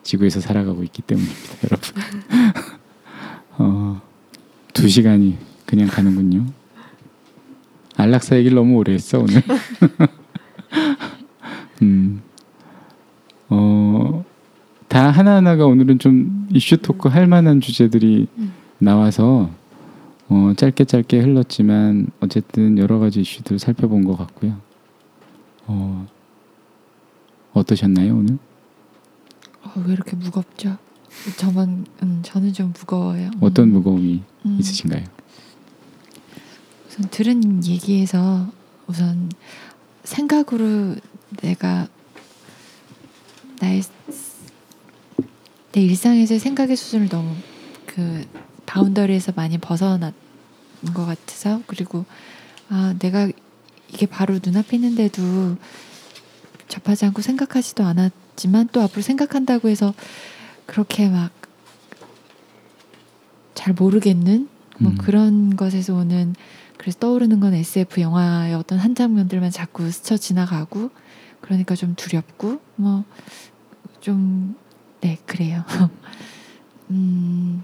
[0.03, 2.03] 지구에서 살아가고 있기 때문입니다, 여러분.
[3.59, 4.01] 어,
[4.73, 5.37] 두 시간이
[5.67, 6.47] 그냥 가는군요.
[7.97, 9.43] 안락사 얘기를 너무 오래 했어 오늘.
[11.83, 12.21] 음,
[13.49, 14.25] 어,
[14.89, 18.29] 다 하나하나가 오늘은 좀 이슈 토크 할 만한 주제들이
[18.79, 19.51] 나와서
[20.31, 24.61] 어, 짧게 짧게 흘렀지만 어쨌든 여러 가지 이슈들 살펴본 것 같고요.
[25.67, 26.07] 어,
[27.53, 28.39] 어떠셨나요 오늘?
[29.65, 30.79] 어, 왜 이렇게 무겁죠?
[31.37, 33.31] 저만 음, 저는 좀 무거워요.
[33.41, 33.73] 어떤 음.
[33.73, 34.57] 무거움이 음.
[34.61, 35.05] 있으신가요?
[36.87, 38.47] 우선 들은 얘기에서
[38.87, 39.31] 우선
[40.05, 40.95] 생각으로
[41.43, 41.89] 내가
[43.61, 43.83] 나의
[45.73, 47.35] 내 일상에서 생각의 수준을 너무
[47.85, 48.25] 그
[48.71, 50.13] 바운더리에서 많이 벗어난
[50.95, 52.05] 것 같아서 그리고
[52.69, 53.29] 아 내가
[53.89, 55.57] 이게 바로 눈앞에 있는데도
[56.69, 59.95] 접하지 않고 생각하지도 않았지만 또 앞으로 생각한다고 해서
[60.67, 61.31] 그렇게 막
[63.53, 64.49] 잘 모르겠는
[64.79, 64.97] 뭐 음.
[64.97, 66.35] 그런 것에서 오는
[66.79, 70.91] 그래서 떠오르는 건 SF 영화의 어떤 한 장면들만 자꾸 스쳐 지나가고
[71.43, 73.05] 그러니까 좀 두렵고 뭐
[74.01, 74.55] 좀
[75.01, 75.65] 네 그래요.
[76.91, 77.63] 음,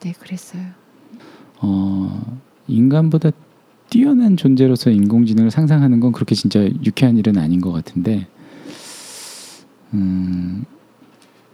[0.00, 0.62] 네 그랬어요.
[1.60, 2.38] 어,
[2.68, 3.30] 인간보다
[3.88, 8.26] 뛰어난 존재로서 인공지능을 상상하는 건 그렇게 진짜 유쾌한 일은 아닌 것 같은데
[9.94, 10.64] 음,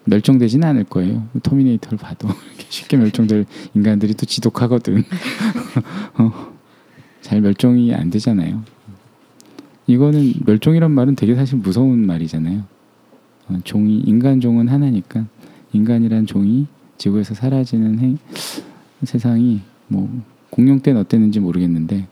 [0.05, 1.27] 멸종되지는 않을 거예요.
[1.43, 2.29] 터미네이터를 봐도
[2.69, 5.05] 쉽게 멸종될 인간들이 또 지독하거든.
[6.19, 6.53] 어,
[7.21, 8.63] 잘 멸종이 안 되잖아요.
[9.87, 12.65] 이거는 멸종이란 말은 되게 사실 무서운 말이잖아요.
[13.49, 15.27] 어, 종이 인간 종은 하나니까
[15.73, 16.67] 인간이란 종이
[17.03, 18.19] 지구에서 사라지는 행,
[19.03, 20.09] 세상이 뭐
[20.51, 22.07] 공룡 때는 어땠는지 모르겠는데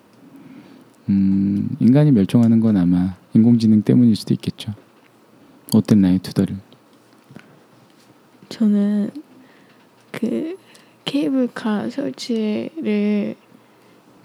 [1.08, 4.74] 음, 인간이 멸종하는 건 아마 인공지능 때문일 수도 있겠죠.
[5.72, 6.58] 어땠나요, 투덜은?
[8.48, 9.10] 저는
[10.10, 10.56] 그
[11.04, 13.36] 케이블카 설치를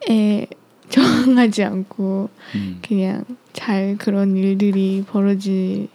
[0.09, 0.47] 에
[0.89, 2.79] 저항하지 않고 음.
[2.81, 5.89] 그냥 잘 그런 일들이 벌어지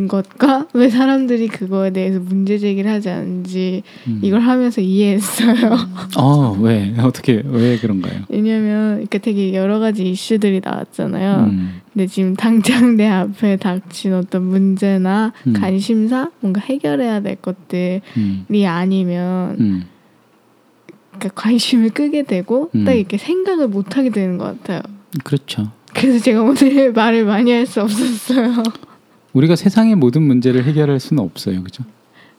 [0.00, 4.20] 는 것과 왜 사람들이 그거에 대해서 문제 제기를 하지 않는지 음.
[4.22, 5.76] 이걸 하면서 이해했어요.
[6.16, 8.22] 어, 왜 어떻게 왜 그런가요?
[8.28, 11.44] 왜냐면 이렇게 되게 여러 가지 이슈들이 나왔잖아요.
[11.50, 15.52] 음, 근데 지금 당장 내 앞에 닥친 어떤 문제나 음.
[15.54, 19.84] 관심사 뭔가 해결해야 될 것들이 음, 아니면 음,
[21.12, 22.84] 그러니까 관심을 끄게 되고 음.
[22.84, 24.80] 딱 이렇게 생각을 못 하게 되는 것 같아요.
[25.22, 25.70] 그렇죠.
[25.94, 28.62] 그래서 제가 오늘 말을 많이 할 수 없었어요.
[29.34, 31.84] 우리가 세상의 모든 문제를 해결할 수는 없어요, 그죠?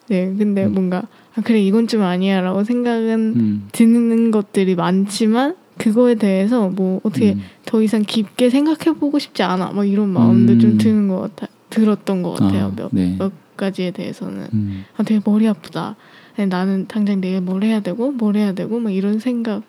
[0.07, 0.73] 네, 근데 음.
[0.73, 1.03] 뭔가
[1.35, 7.41] 아, 그래 이건 좀 아니야라고 생각은 음, 드는 것들이 많지만 그거에 대해서 뭐 어떻게 음.
[7.65, 9.71] 더 이상 깊게 생각해 보고 싶지 않아.
[9.71, 10.59] 막 이런 마음도 음.
[10.59, 11.51] 좀 드는 것 같아.
[11.69, 12.67] 들었던 것 같아요.
[12.67, 13.15] 아, 몇, 네.
[13.19, 15.97] 몇 가지에 대해서는 음, 아 되게 머리 아프다.
[16.37, 19.63] 아니, 나는 당장 내일 뭘 해야 되고 뭘 해야 되고 막 이런 생각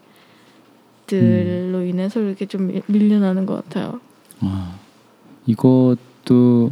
[1.07, 1.87] 들로 음.
[1.89, 3.99] 인해서 이렇게 좀 밀- 밀려나는 것 같아요.
[4.41, 4.77] 아,
[5.47, 6.71] 이것도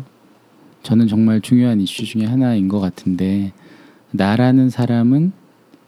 [0.84, 3.52] 저는 정말 중요한 이슈 중에 하나인 것 같은데
[4.10, 5.32] 나라는 사람은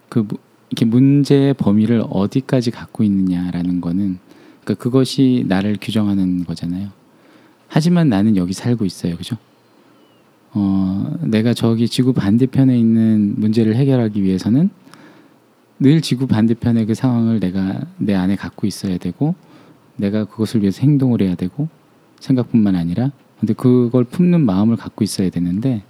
[0.09, 0.39] 그 무-
[0.71, 4.19] 이렇게 문제의 범위를 어디까지 갖고 있느냐라는 거는
[4.65, 6.89] 그러니까 그것이 나를 규정하는 거잖아요.
[7.69, 9.37] 하지만 나는 여기 살고 있어요, 그죠?
[10.55, 14.71] 어, 내가 저기 지구 반대편에 있는 문제를 해결하기 위해서는
[15.79, 19.35] 늘 지구 반대편의 그 상황을 내가 내 안에 갖고 있어야 되고
[19.97, 21.69] 내가 그것을 위해서 행동을 해야 되고
[22.19, 25.83] 생각뿐만 아니라 근데 그걸 품는 마음을 갖고 있어야 되는데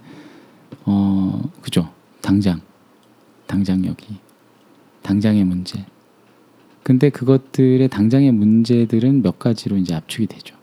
[0.85, 1.89] 어 그죠?
[2.21, 2.61] 당장.
[3.45, 4.17] 당장 여기
[5.03, 5.85] 당장의 문제.
[6.83, 10.55] 근데 그것들의 당장의 문제들은 몇 가지로 이제 압축이 되죠.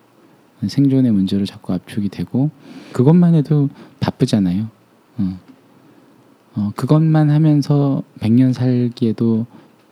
[0.66, 2.50] 생존의 문제로 자꾸 압축이 되고
[2.92, 3.68] 그것만 해도
[4.00, 4.68] 바쁘잖아요.
[5.18, 5.38] 어.
[6.56, 9.46] 어, 그것만 하면서 100년 살기에도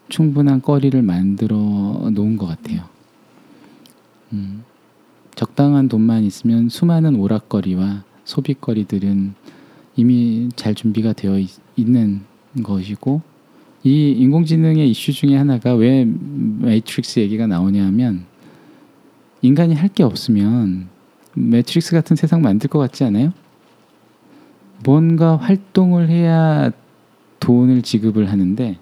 [0.09, 2.85] 충분한 거리를 만들어 놓은 것 같아요.
[4.33, 4.65] 음,
[5.47, 9.35] 적당한 돈만 있으면 수많은 오락거리와 소비거리들은
[9.97, 12.21] 이미 잘 준비가 되어 있, 는
[12.63, 13.23] 것이고
[13.83, 18.25] 이 인공지능의 이슈 중에 하나가 왜 매트릭스 얘기가 나오냐면
[19.41, 20.87] 인간이 할 게 없으면
[21.35, 23.33] 매트릭스 같은 세상 만들 것 같지 않아요?
[24.85, 26.71] 뭔가 활동을 해야
[27.41, 28.79] 돈을 지급을 하는데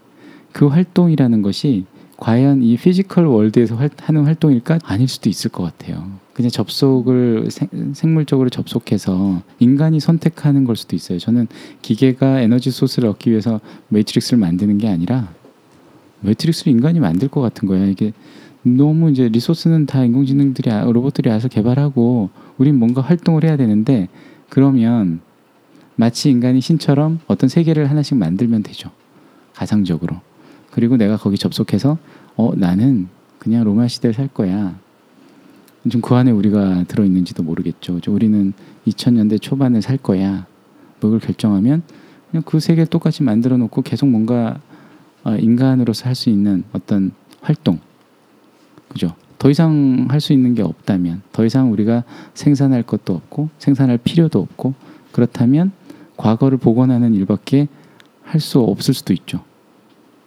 [0.52, 1.86] 그 활동이라는 것이
[2.18, 4.80] 과연 이 physical world에서 활- 하는 활동일까?
[4.84, 6.20] 아닐 수도 있을 것 같아요.
[6.40, 11.18] 그냥 접속을 생, 생물적으로 접속해서 인간이 선택하는 걸 수도 있어요.
[11.18, 11.48] 저는
[11.82, 15.28] 기계가 에너지 source를 얻기 위해서 매트릭스를 만드는 게 아니라
[16.20, 17.84] 매트릭스를 인간이 만들 것 같은 거야.
[17.84, 18.14] 이게
[18.62, 24.08] 너무 이제 리소스는 다 인공지능들이 아- 로봇들이 알아서 개발하고 우린 뭔가 활동을 해야 되는데
[24.48, 25.20] 그러면
[25.96, 28.90] 마치 인간이 신처럼 어떤 세계를 하나씩 만들면 되죠.
[29.54, 30.16] 가상적으로.
[30.70, 31.98] 그리고 내가 거기 접속해서
[32.36, 34.78] 어 나는 그냥 로마 시대를 살 거야.
[35.84, 38.00] 지금 그 안에 우리가 들어 있는지도 모르겠죠.
[38.08, 38.52] 우리는
[38.86, 40.46] 2000년대 초반을 살 거야.
[41.00, 41.82] 뭐 그걸 결정하면
[42.30, 44.60] 그냥 그 세계를 똑같이 만들어 놓고 계속 뭔가
[45.24, 47.12] 어, 인간으로서 할 수 있는 어떤
[47.42, 47.78] 활동,
[48.88, 49.14] 그죠?
[49.38, 52.04] 더 이상 할 수 있는 게 없다면, 더 이상 우리가
[52.34, 54.74] 생산할 것도 없고 생산할 필요도 없고
[55.12, 55.72] 그렇다면
[56.16, 57.68] 과거를 복원하는 일밖에
[58.22, 59.42] 할 수 없을 수도 있죠.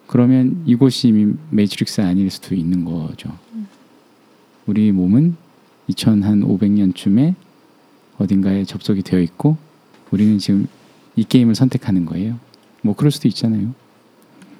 [0.07, 3.29] 그러면 이곳이 이미 매트릭스 아닐 수도 있는 거죠.
[4.67, 5.35] 우리 몸은
[5.89, 7.35] 2,500년쯤에
[8.17, 9.57] 어딘가에 접속이 되어 있고
[10.11, 10.67] 우리는 지금
[11.15, 12.39] 이 게임을 선택하는 거예요.
[12.81, 13.73] 뭐 그럴 수도 있잖아요.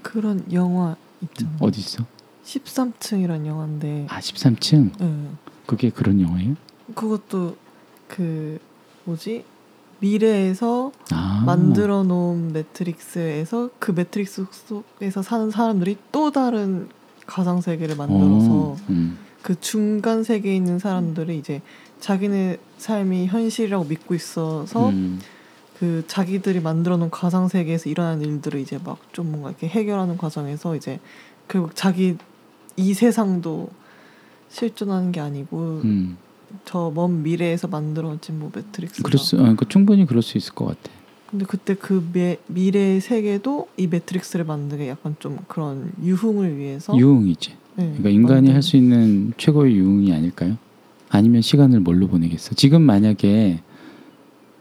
[0.02, 1.52] 그런 영화 있잖아.
[1.60, 2.06] 어디 있어?
[2.46, 5.02] 13층이란 영화인데 아 13층.
[5.02, 5.30] 예.
[5.66, 6.56] 그게 그런 영화예요?
[6.94, 7.56] 그것도
[8.08, 8.60] 그
[9.06, 9.46] 뭐지
[10.00, 16.90] 미래에서 아 만들어 놓은 매트릭스에서 그 매트릭스 속에서 사는 사람들이 또 다른
[17.26, 19.18] 가상 세계를 만들어서 어, 음.
[19.44, 21.62] 그 중간 세계에 있는 사람들이 이제
[22.00, 25.20] 자기네 삶이 현실이라고 믿고 있어서 음.
[25.78, 30.76] 그 자기들이 만들어 놓은 가상 세계에서 일어나는 일들을 이제 막 좀 뭔가 이렇게 해결하는 과정에서
[30.76, 31.00] 이제
[31.48, 32.18] 결국 자기
[32.76, 33.70] 이 세상도
[34.50, 36.18] 실존하는 게 아니고 음.
[36.66, 40.92] 저먼 미래에서 만들어진 뭐 매트릭스가 그럴 수, 아, 그 충분히 그럴 수 있을 것 같아.
[41.30, 47.58] 근데 그때 그 미, 미래 세계도 이 매트릭스를 만드게 약간 좀 그런 유흥을 위해서 유흥이지.
[47.76, 50.58] 네, 그러니까 인간이 할 수 있는 최고의 유흥이 아닐까요?
[51.10, 52.56] 아니면 시간을 뭘로 보내겠어?
[52.56, 53.60] 지금 만약에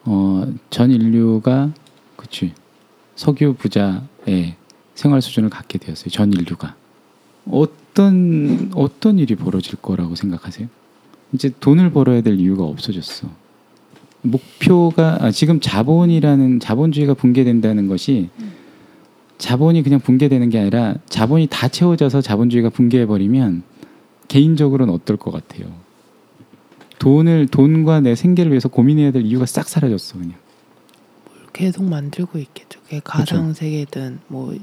[0.04, 1.72] 어, 전 인류가
[2.16, 2.52] 그치
[3.14, 4.56] 석유 부자의
[4.94, 6.08] 생활 수준을 갖게 되었어요.
[6.10, 6.74] 전 인류가
[7.50, 10.68] 어떤 어떤 일이 벌어질 거라고 생각하세요?
[11.32, 13.28] 이제 돈을 벌어야 될 이유가 없어졌어.
[14.22, 18.28] 목표가 아, 지금 자본이라는 자본주의가 붕괴된다는 것이
[19.42, 23.64] 자본이 그냥 붕괴되는 게 아니라 자본이 다 채워져서 자본주의가 붕괴해 버리면
[24.28, 25.66] 개인적으로는 어떨 것 같아요.
[27.00, 30.34] 돈을 돈과 내 생계를 위해서 고민해야 될 이유가 싹 사라졌어 그냥.
[31.52, 32.80] 계속 만들고 있겠죠.
[32.84, 34.56] 그게 가상 세계든 뭐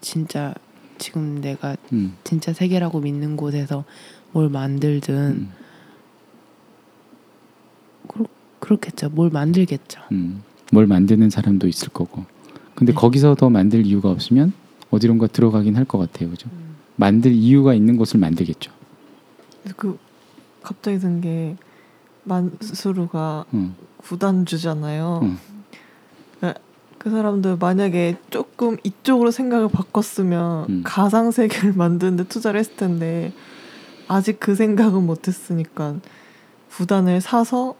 [0.00, 0.54] 진짜
[0.98, 3.84] 지금 내가 음, 진짜 세계라고 믿는 곳에서
[4.30, 5.50] 뭘 만들든
[8.06, 8.26] 음,
[8.60, 9.08] 그렇겠죠.
[9.08, 10.00] 뭘 만들겠죠.
[10.12, 10.44] 음.
[10.70, 12.37] 뭘 만드는 사람도 있을 거고.
[12.78, 12.96] 근데 네.
[12.96, 14.52] 거기서 더 만들 이유가 없으면
[14.90, 16.48] 어디론가 들어가긴 할 것 같아요, 그죠?
[16.96, 18.70] 만들 이유가 있는 곳을 만들겠죠.
[19.76, 19.98] 그
[20.62, 21.56] 갑자기 든 게
[22.24, 25.20] 만수르가 음, 구단주잖아요.
[25.22, 25.38] 음.
[26.40, 26.54] 네,
[26.98, 30.82] 그 사람들 만약에 조금 이쪽으로 생각을 바꿨으면 음.
[30.84, 33.32] 가상 세계를 만드는데 투자를 했을 텐데
[34.06, 35.96] 아직 그 생각은 못했으니까
[36.70, 37.74] 구단을 사서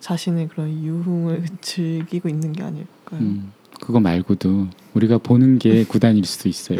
[0.00, 3.20] 자신의 그런 유흥을 즐기고 있는 게 아닐까요?
[3.20, 3.52] 음.
[3.88, 6.78] 그거 말고도 우리가 보는 게 구단일 수도 있어요.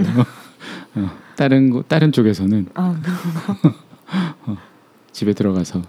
[0.95, 3.01] 어, 다른 곳- 다른 쪽에서는 아,
[5.13, 5.81] 집에 들어가서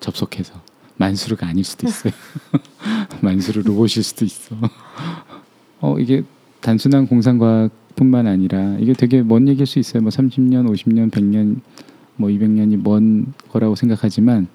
[0.00, 0.52] 접속해서
[0.98, 2.12] 만수르가 아닐 수도 있어요.
[3.22, 4.54] 만수르 로봇일 수도 있어.
[5.80, 6.24] 어 이게
[6.60, 10.02] 단순한 공상과학뿐만 아니라 이게 되게 먼 얘기일 수 있어요.
[10.02, 11.60] 뭐 30년, 50년, 100년,
[12.16, 14.46] 뭐 200년이 먼 거라고 생각하지만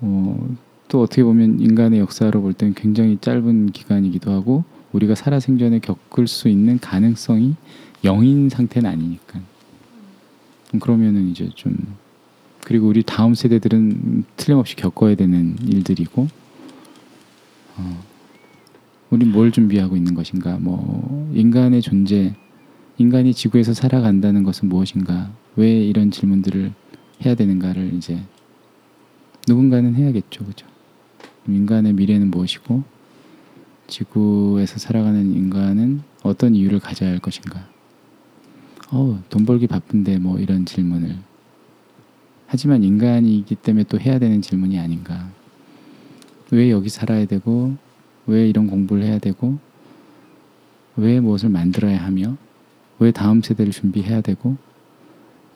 [0.00, 0.48] 어,
[0.88, 6.48] 또 어떻게 보면 인간의 역사로 볼 때는 굉장히 짧은 기간이기도 하고 우리가 살아생전에 겪을 수
[6.48, 7.54] 있는 가능성이
[8.04, 9.40] 영인 상태는 아니니까.
[10.72, 11.76] 음, 그러면은 이제 좀
[12.64, 16.28] 그리고 우리 다음 세대들은 틀림없이 겪어야 되는 일들이고
[17.76, 18.04] 어,
[19.10, 20.58] 우린 뭘 준비하고 있는 것인가?
[20.58, 22.34] 뭐 인간의 존재
[22.96, 25.30] 인간이 지구에서 살아간다는 것은 무엇인가?
[25.56, 26.72] 왜 이런 질문들을
[27.24, 28.20] 해야 되는가를 이제
[29.46, 30.44] 누군가는 해야겠죠.
[30.44, 30.66] 그죠
[31.54, 32.82] 인간의 미래는 무엇이고
[33.86, 37.66] 지구에서 살아가는 인간은 어떤 이유를 가져야 할 것인가
[38.90, 41.16] 어, 돈 벌기 바쁜데 뭐 이런 질문을
[42.50, 45.28] 하지만 인간이기 때문에 또 해야 되는 질문이 아닌가.
[46.50, 47.76] 왜 여기 살아야 되고
[48.26, 49.58] 왜 이런 공부를 해야 되고
[50.96, 52.38] 왜 무엇을 만들어야 하며
[52.98, 54.56] 왜 다음 세대를 준비해야 되고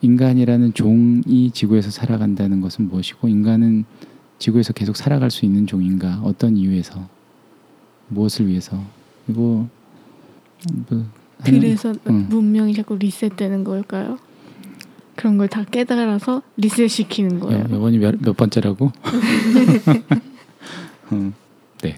[0.01, 3.85] 인간이라는 종이 지구에서 살아간다는 것은 무엇이고 인간은
[4.43, 7.07] 지구에서 계속 살아갈 수 있는 종인가 어떤 이유에서
[8.09, 8.77] 무엇을 위해서
[9.25, 9.69] 그리고
[10.89, 11.05] 뭐
[11.45, 12.27] 그래서 응.
[12.29, 14.17] 문명이 자꾸 리셋되는 걸까요?
[15.15, 17.67] 그런 걸 다 깨달아서 리셋시키는 거예요.
[17.69, 18.91] 여, 이번이 몇, 몇 번째라고?
[21.13, 21.33] 음,
[21.81, 21.97] 네.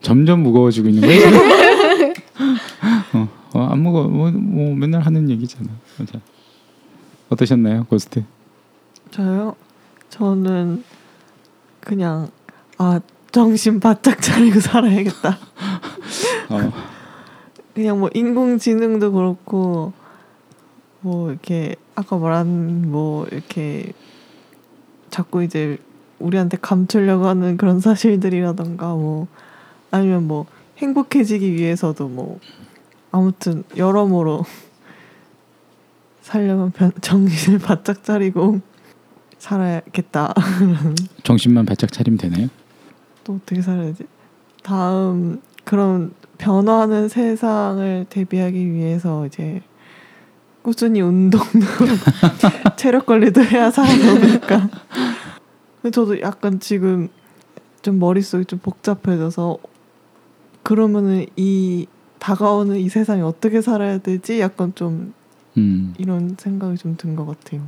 [0.00, 1.26] 점점 무거워지고 있는 거예요.
[3.14, 4.06] 어, 어, 안 무거워.
[4.06, 5.68] 뭐, 뭐 맨날 하는 얘기잖아.
[5.98, 6.20] 맞아.
[7.30, 8.22] 어떠셨나요, 고스트?
[9.10, 9.56] 저요?
[10.10, 10.84] 저는
[11.80, 12.30] 그냥
[12.78, 13.00] 아
[13.32, 15.38] 정신 바짝 차리고 살아야겠다.
[16.50, 16.72] 어,
[17.74, 19.92] 그냥 뭐 인공지능도 그렇고
[21.00, 23.92] 뭐 이렇게 아까 말한 뭐 이렇게
[25.10, 25.78] 자꾸 이제
[26.18, 29.26] 우리한테 감추려고 하는 그런 사실들이라던가 뭐
[29.90, 30.46] 아니면 뭐
[30.78, 32.38] 행복해지기 위해서도 뭐
[33.12, 34.44] 아무튼 여러모로
[36.22, 38.60] 살려면 변- 정신을 바짝 차리고
[39.40, 40.34] 살아야겠다.
[41.24, 42.48] 정신만 바짝 차리면 되나요?
[43.24, 44.04] 또 어떻게 살아야지?
[44.62, 49.62] 다음 그런 변화하는 세상을 대비하기 위해서 이제
[50.62, 51.58] 꾸준히 운동도
[52.76, 54.68] 체력 관리도 해야 살아남으니까.
[55.82, 57.08] 근데 저도 약간 지금
[57.82, 59.56] 좀 머릿속이 좀 복잡해져서
[60.62, 61.86] 그러면은 이
[62.18, 64.40] 다가오는 이 세상에 어떻게 살아야 되지?
[64.40, 65.14] 약간 좀
[65.56, 67.62] 음, 이런 생각이 좀 든 것 같아요.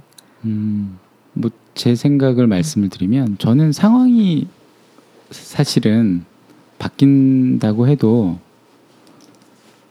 [0.45, 0.99] 음,
[1.33, 4.47] 뭐 제 생각을 말씀을 드리면 저는 상황이
[5.31, 6.25] 사실은
[6.79, 8.39] 바뀐다고 해도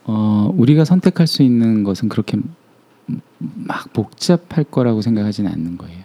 [0.03, 2.37] 어, 우리가 선택할 수 있는 것은 그렇게
[3.37, 6.03] 막 복잡할 거라고 생각하지는 않는 거예요.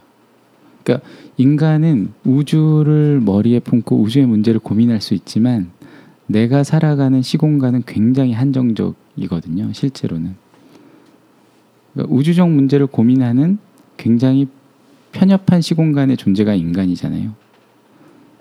[0.83, 1.07] 그러니까
[1.37, 5.71] 인간은 우주를 머리에 품고 우주의 문제를 고민할 수 있지만
[6.27, 9.73] 내가 살아가는 시공간은 굉장히 한정적이거든요.
[9.73, 10.37] 실제로는
[11.93, 13.59] 그러니까 우주적 문제를 고민하는
[13.97, 14.49] 굉장히
[15.17, 17.33] 편협한 시공간의 존재가 인간이잖아요.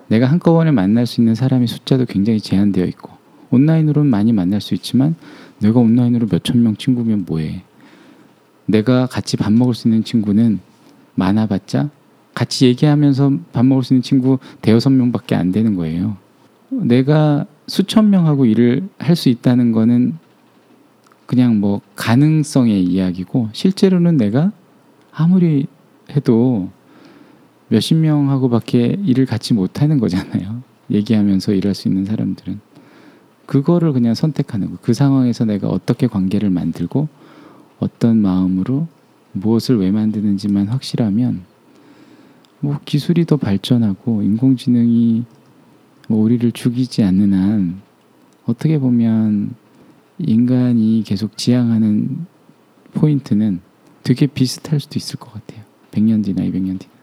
[0.08, 3.10] 내가 한꺼번에 만날 수 있는 사람의 숫자도 굉장히 제한되어 있고
[3.50, 5.14] 온라인으로는 많이 만날 수 있지만
[5.60, 7.62] 내가 온라인으로 몇천 명 친구면 뭐해?
[8.66, 10.60] 내가 같이 밥 먹을 수 있는 친구는
[11.14, 11.88] 많아봤자
[12.34, 16.18] 같이 얘기하면서 밥 먹을 수 있는 친구 대여섯 명밖에 안 되는 거예요.
[16.68, 20.18] 내가 수천 명하고 일을 할 수 있다는 거는
[21.24, 24.52] 그냥 뭐 가능성의 이야기고 실제로는 내가
[25.10, 25.66] 아무리
[26.16, 26.70] 해도
[27.68, 30.62] 몇십 명하고밖에 일을 같이 못하는 거잖아요.
[30.90, 32.60] 얘기하면서 일할 수 있는 사람들은
[33.46, 34.78] 그거를 그냥 선택하는 거.
[34.82, 37.08] 그 상황에서 내가 어떻게 관계를 만들고
[37.78, 38.88] 어떤 마음으로
[39.32, 41.42] 무엇을 왜 만드는지만 확실하면
[42.60, 45.24] 뭐 기술이 더 발전하고 인공지능이
[46.08, 47.82] 뭐 우리를 죽이지 않는 한
[48.46, 49.54] 어떻게 보면
[50.18, 52.26] 인간이 계속 지향하는
[52.94, 53.60] 포인트는
[54.02, 55.65] 되게 비슷할 수도 있을 것 같아요.
[55.96, 56.96] 100년 뒤나 200년 뒤나.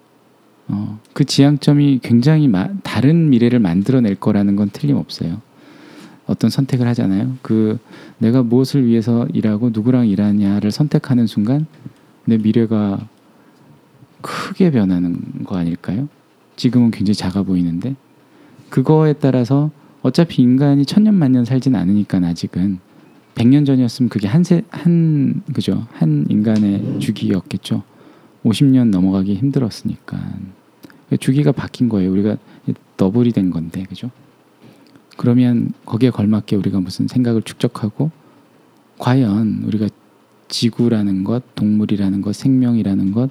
[0.70, 5.42] 어, 그 지향점이 굉장히 마, 다른 미래를 만들어낼 거라는 건 틀림없어요.
[6.26, 7.36] 어떤 선택을 하잖아요.
[7.42, 7.80] 그
[8.18, 11.66] 내가 무엇을 위해서 일하고 누구랑 일하냐를 선택하는 순간
[12.26, 13.08] 내 미래가
[14.22, 16.08] 크게 변하는 거 아닐까요?
[16.56, 17.96] 지금은 굉장히 작아 보이는데
[18.70, 19.72] 그거에 따라서
[20.02, 22.80] 어차피 인간이 천년 만년 살진 않으니까 아직은
[23.36, 27.84] 100년 전이었으면 그게 한세 한 그죠 한 인간의 주기였겠죠.
[28.44, 30.20] 50년 넘어가기 힘들었으니까
[31.20, 32.12] 주기가 바뀐 거예요.
[32.12, 32.38] 우리가
[32.98, 34.10] 더블이 된 건데 그죠?
[35.18, 38.12] 그러면 거기에 걸맞게 우리가 무슨 생각을 축적하고
[38.98, 39.88] 과연 우리가
[40.48, 43.30] 지구라는 것, 동물이라는 것, 생명이라는 것,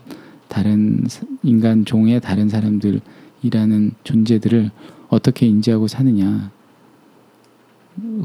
[0.49, 4.71] 다른 사- 인간 종의 다른 사람들이라는 존재들을
[5.09, 6.51] 어떻게 인지하고 사느냐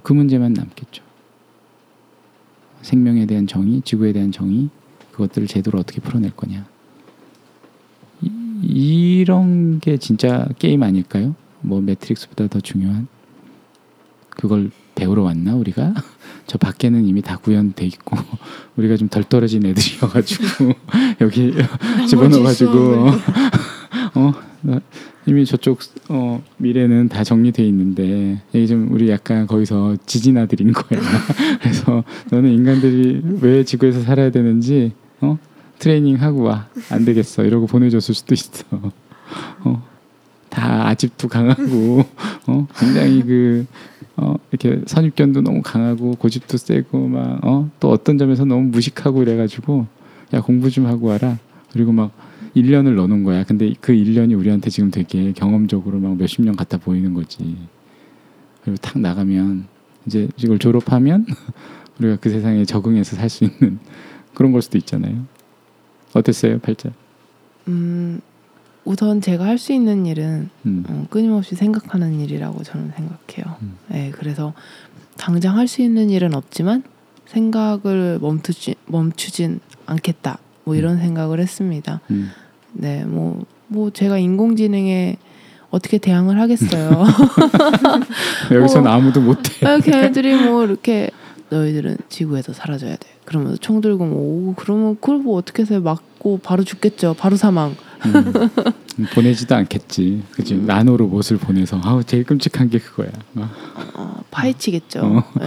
[0.04, 1.04] 그 문제만 남겠죠.
[2.82, 4.70] 생명에 대한 정의, 지구에 대한 정의
[5.12, 6.66] 그것들을 제대로 어떻게 풀어낼 거냐.
[8.68, 11.36] 이, 이런 게 진짜 게임 아닐까요?
[11.61, 13.07] 뭐 매트릭스보다 더 중요한
[14.30, 15.93] 그걸 배우러 왔나 우리가?
[16.47, 18.18] 저 밖에는 이미 다 구현돼 있고
[18.78, 20.74] 우리가 좀 덜 떨어진 애들이어가지고
[21.22, 21.53] 여기
[22.07, 23.05] 집어넣어가지고
[24.15, 24.82] 어 나-
[25.26, 31.01] 이미 저쪽 어 미래는 다 정리돼 있는데 이게 좀 우리 약간 거기서 지진아들인 거야.
[31.61, 35.38] 그래서 너는 인간들이 왜 지구에서 살아야 되는지 어
[35.80, 36.68] 트레이닝 하고 와.
[36.90, 37.44] 안 되겠어.
[37.44, 38.64] 이러고 보내줬을 수도 있어.
[39.64, 39.84] 어.
[40.50, 42.06] 다 아집도 강하고
[42.48, 42.68] 어.
[42.80, 43.66] 굉장히 그
[44.16, 47.70] 어, 이렇게 선입견도 너무 강하고 고집도 세고 막 어.
[47.80, 49.86] 또 어떤 점에서 너무 무식하고 이래가지고
[50.34, 51.38] 야 공부 좀 하고 와라.
[51.72, 52.12] 그리고 막
[52.56, 53.44] 1년을 넣어놓은 거야.
[53.44, 57.56] 근데 그 1년이 우리한테 지금 되게 경험적으로 막 몇십 년 같아 보이는 거지.
[58.64, 59.68] 그리고 탁 나가면
[60.08, 61.26] 이제 이걸 졸업하면
[62.00, 63.80] 우리가 그 세상에 적응해서 살 수 있는
[64.34, 65.26] 그런 걸 수도 있잖아요.
[66.14, 66.89] 어땠어요, 팔자?
[67.68, 68.22] 음,
[68.86, 70.84] 우선 제가 할 수 있는 일은 음.
[70.88, 73.58] 어, 끊임없이 생각하는 일이라고 저는 생각해요.
[73.62, 73.78] 음.
[73.89, 74.53] 네, 그래서
[75.18, 76.84] 당장 할 수 있는 일은 없지만
[77.26, 80.38] 생각을 멈추지 멈추진 않겠다.
[80.64, 81.99] 뭐 이런 생각을 했습니다.
[82.12, 82.32] 음.
[82.74, 85.18] 네, 뭐, 뭐 제가 인공지능에
[85.70, 87.03] 어떻게 대항을 하겠어요.
[88.51, 88.93] 여기서는 어.
[88.93, 89.66] 아무도 못해.
[89.66, 91.10] 아, 걔네들이 뭐 이렇게
[91.49, 93.08] 너희들은 지구에서 사라져야 돼.
[93.28, 97.14] 그러면서 총 들고 뭐 오고 그러면 그걸 뭐 어떻게 해서 맞고 바로 죽겠죠.
[97.20, 97.76] 바로 사망.
[98.06, 99.06] 음.
[99.14, 100.24] 보내지도 않겠지.
[100.32, 100.56] 그지?
[100.56, 100.66] 음.
[100.66, 103.10] 나노 로봇을 보내서 아우 제일 끔찍한 게 그거야.
[103.36, 103.50] 어.
[103.96, 105.02] 어, 파헤치겠죠.
[105.02, 105.24] 어.
[105.40, 105.46] 네,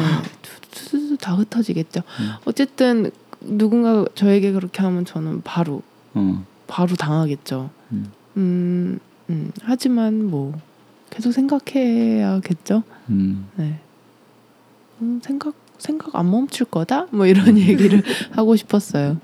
[0.72, 2.03] 투투투 다 흩어지겠죠.
[2.20, 2.31] 음.
[2.45, 3.11] 어쨌든
[3.41, 5.81] 누군가 저에게 그렇게 하면 저는 바로
[6.12, 6.45] 어.
[6.66, 7.70] 바로 당하겠죠.
[7.93, 8.12] 음.
[8.37, 9.01] 음,
[9.31, 10.53] 음, 하지만 뭐
[11.09, 12.83] 계속 생각해야겠죠.
[13.09, 13.47] 음.
[13.57, 13.81] 네.
[15.01, 17.07] 음, 생각 생각 안 멈출 거다.
[17.11, 18.03] 뭐 이런 얘기를
[18.33, 19.18] 하고 싶었어요.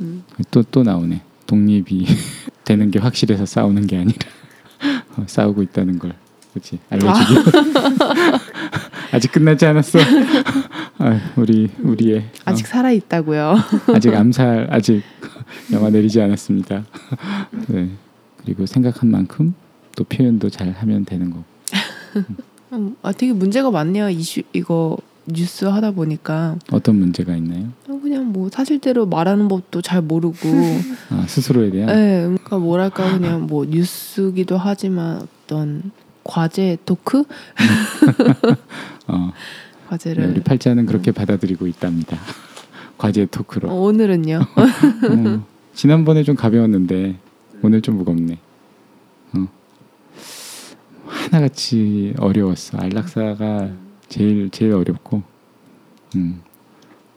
[0.00, 0.22] 음.
[0.50, 1.22] 또또 나오네.
[1.46, 2.06] 독립이
[2.64, 4.18] 되는 게 확실해서 싸우는 게 아니라
[5.16, 6.14] 어, 싸우고 있다는 걸
[6.52, 7.34] 그렇지 알려주기.
[9.12, 9.98] 아 직 끝나지 않았어.
[10.98, 13.56] 아, 우리 우리의 어, 아직 살아 있다고요.
[13.94, 15.02] 아직 암살 아직
[15.72, 16.84] 영화 내리지 않았습니다.
[17.68, 17.90] 네.
[18.38, 19.54] 그리고 생각한 만큼
[19.96, 21.44] 또 표현도 잘 하면 되는 거.
[22.72, 24.08] 음, 아 되게 문제가 많네요.
[24.08, 24.96] 이슈 이거
[25.26, 27.68] 뉴스 하다 보니까 어떤 문제가 있나요?
[27.88, 30.36] 어, 그냥 뭐 사실대로 말하는 법도 잘 모르고
[31.10, 35.92] 아, 스스로에 대한 네, 그러니까 뭐랄까 그냥 뭐 뉴스기도 하지만 어떤
[36.24, 37.20] 과제 토크
[39.06, 39.32] 어, 네,
[39.88, 42.18] 과제를 우리 팔자는 그렇게 받아들이고 있답니다.
[42.98, 43.68] 과제 토크로.
[43.68, 44.40] 어, 오늘은요.
[44.56, 45.44] 어,
[45.74, 47.16] 지난번에 좀 가벼웠는데
[47.62, 48.38] 오늘 좀 무겁네.
[51.22, 51.28] 어.
[51.30, 52.78] 하나같이 어려웠어.
[52.78, 53.70] 안락사가
[54.08, 55.22] 제일 제일 어렵고,
[56.16, 56.42] 음.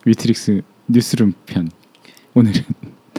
[0.06, 1.70] 위트릭스 뉴스룸 편
[2.36, 2.62] 오늘은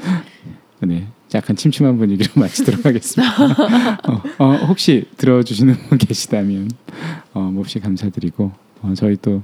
[0.87, 3.33] 네 약간 침침한 분위기로 마치도록 하겠습니다.
[4.09, 6.71] 어, 어, 혹시 들어주시는 분 계시다면
[7.35, 9.43] 어, 몹시 감사드리고 어, 저희 또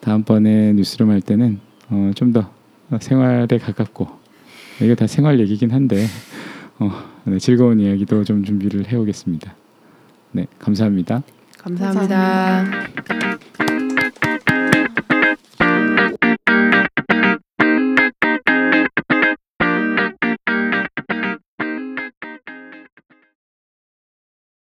[0.00, 2.52] 다음번에 뉴스룸 할 때는 어, 좀 더
[3.00, 4.08] 생활에 가깝고
[4.80, 6.06] 이게 다 생활 얘기긴 한데
[6.78, 6.90] 어,
[7.24, 9.54] 네, 즐거운 이야기도 좀 준비를 해오겠습니다.
[10.38, 11.24] 네, 감사합니다.
[11.58, 12.64] 감사합니다.
[12.64, 13.87] 감사합니다.